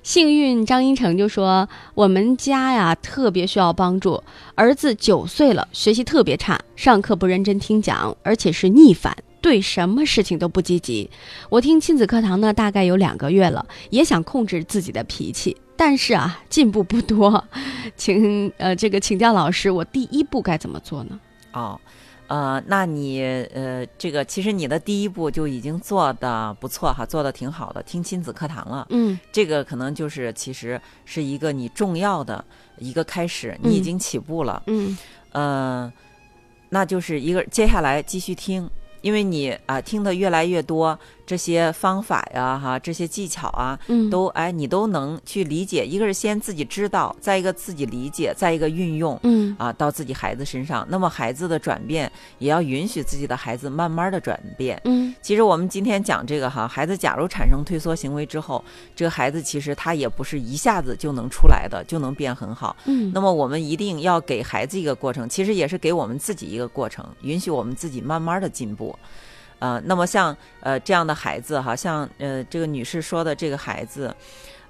[0.04, 11.08] 幸运张英成就说：“我们家呀特别需要帮助，儿子九岁了，学习特别差，上课不认真听讲，而且是逆反，对什么事情都不积极。
[11.52, 17.46] 我听亲子课堂呢，大概有两个月了，也想控制自己的脾气，但是啊，进步不多。
[17.96, 21.20] 请呃，这个请教老师，我第一步该怎么做呢？
[21.54, 21.80] 哦，
[22.26, 23.22] 呃，那你
[23.54, 28.88] 呃，这个其实你的第一步就已经做的不错哈，做的挺好的，听亲子课堂了。
[28.90, 32.44] 嗯，这个可能就是其实是一个你重要的
[32.80, 34.64] 一个开始，你已嗯经起步了。
[34.66, 34.98] 嗯
[35.34, 35.94] 呃，
[36.70, 38.68] 那就是一个接下来继续听，
[39.06, 45.86] 因为你啊、听得越来越多，这些方法呀哈，这些技巧啊，嗯都哎你都能去理解。
[45.86, 49.20] 一个是先自己知道，再一个自己理解，再一个运用。
[49.24, 54.80] 嗯啊，到自己孩子身上，那么孩子的转变也要允许自己的孩子慢慢的转变。
[54.86, 58.64] 嗯，其实我们今天讲这个哈，孩子假如产生退缩行为之后，
[58.96, 62.76] 这个孩子其实他也不是一下子就能出来的，就能变很好。
[62.86, 68.96] 嗯那么我们一定要给孩子一个过程，其实也是给我们自己一个过程，允许我们自己慢慢的进步。
[69.66, 74.16] 呃，那么像呃这样的孩子哈，像呃这个女士说的这个孩子，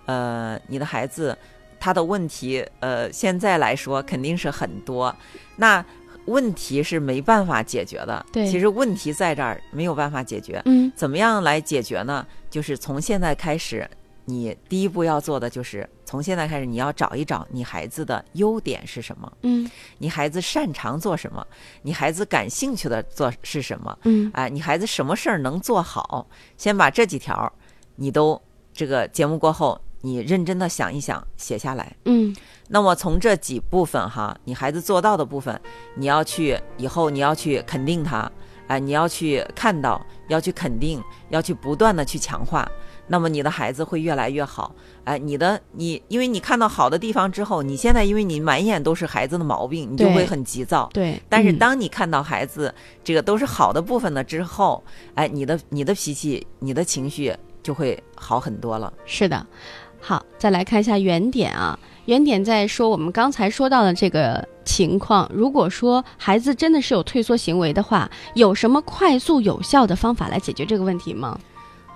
[0.05, 1.37] 呃，你的孩子
[1.77, 5.13] 他的问题，呃，现在来说肯定是很多，
[5.57, 5.83] 那
[6.27, 8.25] 问题是没办法解决的。
[8.31, 10.61] 对其实问题在这儿没有办法解决。
[10.65, 12.25] 嗯怎么样来解决呢？
[12.49, 13.87] 就是从现在开始，
[14.25, 19.69] 你第一步要做的就是从现在开始，你要找一找你孩子的优点是什么，嗯。
[19.99, 21.45] 你孩子擅长做什么，
[21.83, 24.31] 你孩子感兴趣的做是什么，嗯。
[24.33, 27.51] 哎，你孩子什么事儿能做好，先把这几条
[27.95, 28.41] 你都
[28.73, 31.95] 这个节目过后，你认真的想一想，写下来。
[32.05, 32.35] 嗯。
[32.67, 35.61] 那么从这几部分哈，你孩子做到的部分，
[35.95, 38.31] 你要去以后你要去肯定他，
[38.67, 40.99] 哎，你要去看到，要去肯定，
[41.29, 42.67] 要去不断的去强化，
[43.07, 44.73] 那么你的孩子会越来越好。
[45.03, 50.89] 哎，你的你，因为你看到好的地方之后，你现在因为你满眼都是孩子的毛病，你就会很急躁。
[50.93, 54.83] 对但是嗯当你看到孩子这个都是好的部分了之后，
[55.13, 58.91] 哎，你的你的脾气、你的情绪就会好很多了。
[59.05, 59.45] 是的。
[60.01, 61.77] 好，再来看一下原点啊。
[62.05, 71.39] 原点在说我们刚才说到的这个情况，如果说孩子真的是有退缩行为的话，有什么快速有效的方法来解决这个问题吗？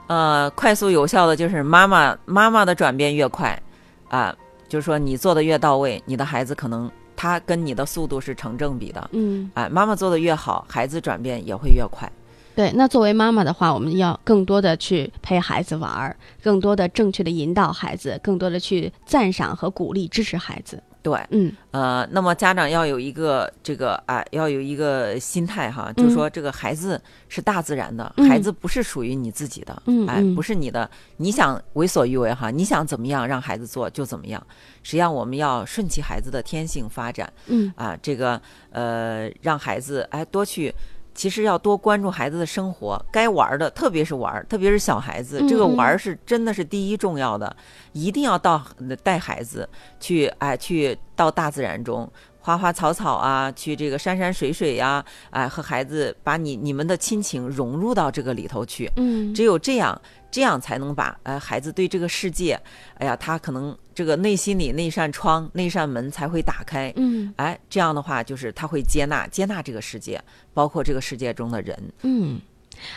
[0.10, 3.62] 呃，快速有效的就是妈妈妈妈的转变越快，
[4.10, 4.36] 啊，
[4.68, 9.08] 就是说你做的越到位，你的孩子可能他跟你的速度是成正比的。
[9.14, 12.12] 嗯，哎，妈妈做的越好，孩子转变也会越快。
[12.56, 20.82] 对，那作为妈妈的话，我们要更多的去陪孩子玩儿，更多的正确的引导孩子，更多的去赞赏和鼓励支持孩子。
[21.02, 34.46] 对，嗯，呃，那么家长要有一个这个啊，要有一个心态哈，就是说这个孩子是大自然的，孩子不是属于你自己的，嗯，哎，不是你的，你想为所欲为哈，你想怎么样让孩子做就怎么样。
[34.84, 38.42] 实际上我们要顺其孩子的天性发展，嗯，啊，这个
[38.72, 40.74] 呃，让孩子哎多去。
[41.20, 47.54] 其实要多关注孩子的生活，该玩的，特别是玩，特别是小孩子，这个玩是真的是第一重要的，
[47.92, 48.66] 一定要到
[49.04, 49.68] 带孩子
[50.00, 52.10] 去，哎，去到大自然中，
[52.40, 60.02] 花花草草啊，去这个山山水水呀，哎，和孩子把你你们的亲情融入到这个里头去，嗯，只有这样。
[60.32, 62.60] 这样才能把呃孩子对这个世界，
[62.96, 66.94] 哎呀，他可能这个内心里那扇窗、那扇门才会打开。
[66.96, 70.22] 嗯，哎，这样的话就是他会接纳接纳这个世界，
[70.54, 71.94] 包括这个世界中的人。
[72.04, 72.40] 嗯，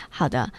[0.09, 0.51] 好的。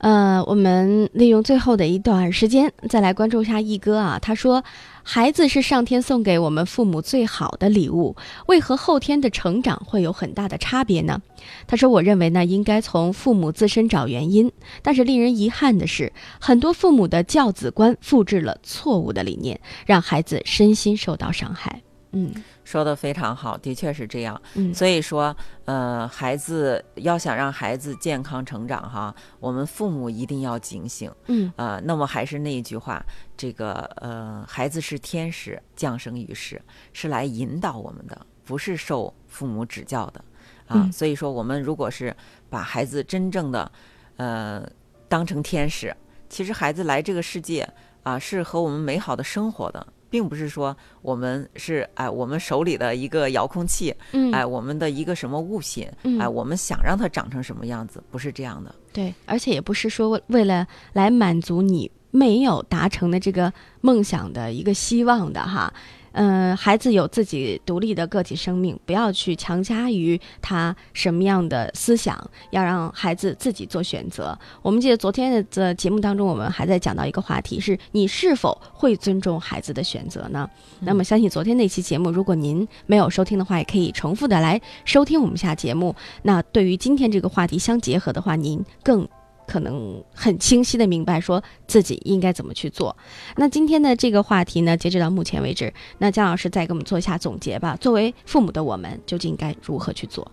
[0.00, 4.18] 呃，我们利用最后的一段时间，再来关注一下一哥啊。
[4.18, 4.64] 他说
[5.04, 11.20] ：“孩子是上天送给我们父母最好的礼物，为何后天的成长会有很大的差别呢？”
[11.68, 14.50] 他说：“我认为呢，应该从父母自身找原因。
[14.80, 21.82] 但是令人遗憾的是，很多父母的教子观复制了错误的理念，让孩子身心受到伤害。”
[22.12, 22.32] 嗯。
[22.64, 24.40] 说的非常好，的确是这样。
[24.54, 25.34] 嗯，所以说，
[25.64, 31.10] 呃，孩子要想让孩子健康成长，哈，我们父母一定要警醒。
[31.26, 33.04] 嗯，啊，那么还是那一句话，
[33.36, 36.60] 这个呃，孩子是天使降生于世，
[36.92, 40.24] 是来引导我们的，不是受父母指教的。
[40.66, 42.14] 啊，所以说，我们如果是
[42.48, 43.72] 把孩子真正的
[44.16, 44.64] 呃
[45.08, 45.92] 当成天使，
[46.28, 47.68] 其实孩子来这个世界
[48.04, 49.84] 啊，是和我们美好的生活的。
[50.10, 53.94] 并不是说我们是哎，我们手里的一个遥控器，
[54.32, 55.88] 哎，我们的一个什么物品，
[56.18, 58.74] 哎，我们想让它长成什么样子，不是这样的。
[58.92, 65.72] 对，而且也不是说为了来满足你没有达成的这个梦想的一个希望的哈。
[66.12, 72.18] 嗯，孩子有自己独立的个体生命，不要去强加于他什么样的思想，
[72.50, 74.36] 要让孩子自己做选择。
[74.62, 80.48] 我们记得昨天的节目当中，我们还在讲到一个话题，是你是否会尊重孩子的选择呢？
[80.80, 85.94] 那么，相信昨天那期节目，如果您没有收听的话，也可以重复的来收听我们下节目。
[86.22, 89.06] 那对于今天这个话题相结合的话，您更。
[89.50, 92.96] 可能很清晰的明白，说自己应该怎么去做。
[93.34, 97.76] 那今天的这个话题呢，截止到目前为止，那姜老师再给我们做一下总结吧。
[97.80, 100.30] 作为父母的我们，究竟应该如何去做？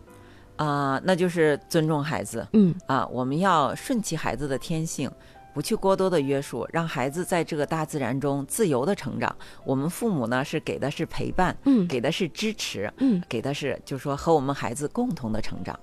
[0.58, 2.48] 啊，那就是尊重孩子。
[2.54, 5.10] 嗯，啊，我们要顺其孩子的天性，
[5.52, 9.36] 不去过多的约束，让孩子在这个大自然中自由的成长。
[9.66, 15.80] 我们父母呢，是给的是陪伴，嗯，给的是支持，嗯，给的是就是说和我们孩子共同的成长。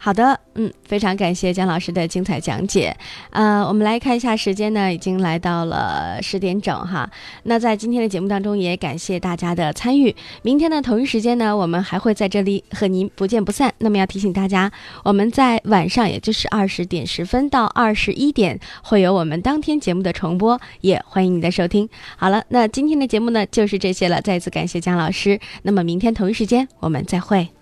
[0.00, 2.96] 好的，嗯，非常感谢姜老师的精彩讲解。
[3.30, 7.10] 呃，我们来看一下时间呢，已经来到了十点整哈。
[7.42, 10.14] 那在今天的节目当中，也感谢大家的参与。
[10.42, 13.74] 明天的同一时间呢，我们还会在这里和您不见不散。
[13.78, 14.70] 那么要提醒大家，
[15.02, 21.88] 我们在晚上，也就是二十点十分到二十一点，会有我们当天节目的重播，也欢迎您的收听。
[22.16, 24.22] 好了，那今天的节目呢，就是这些了。
[24.22, 25.40] 再次感谢姜老师。
[25.62, 27.57] 那么明天同一时间，我们再会。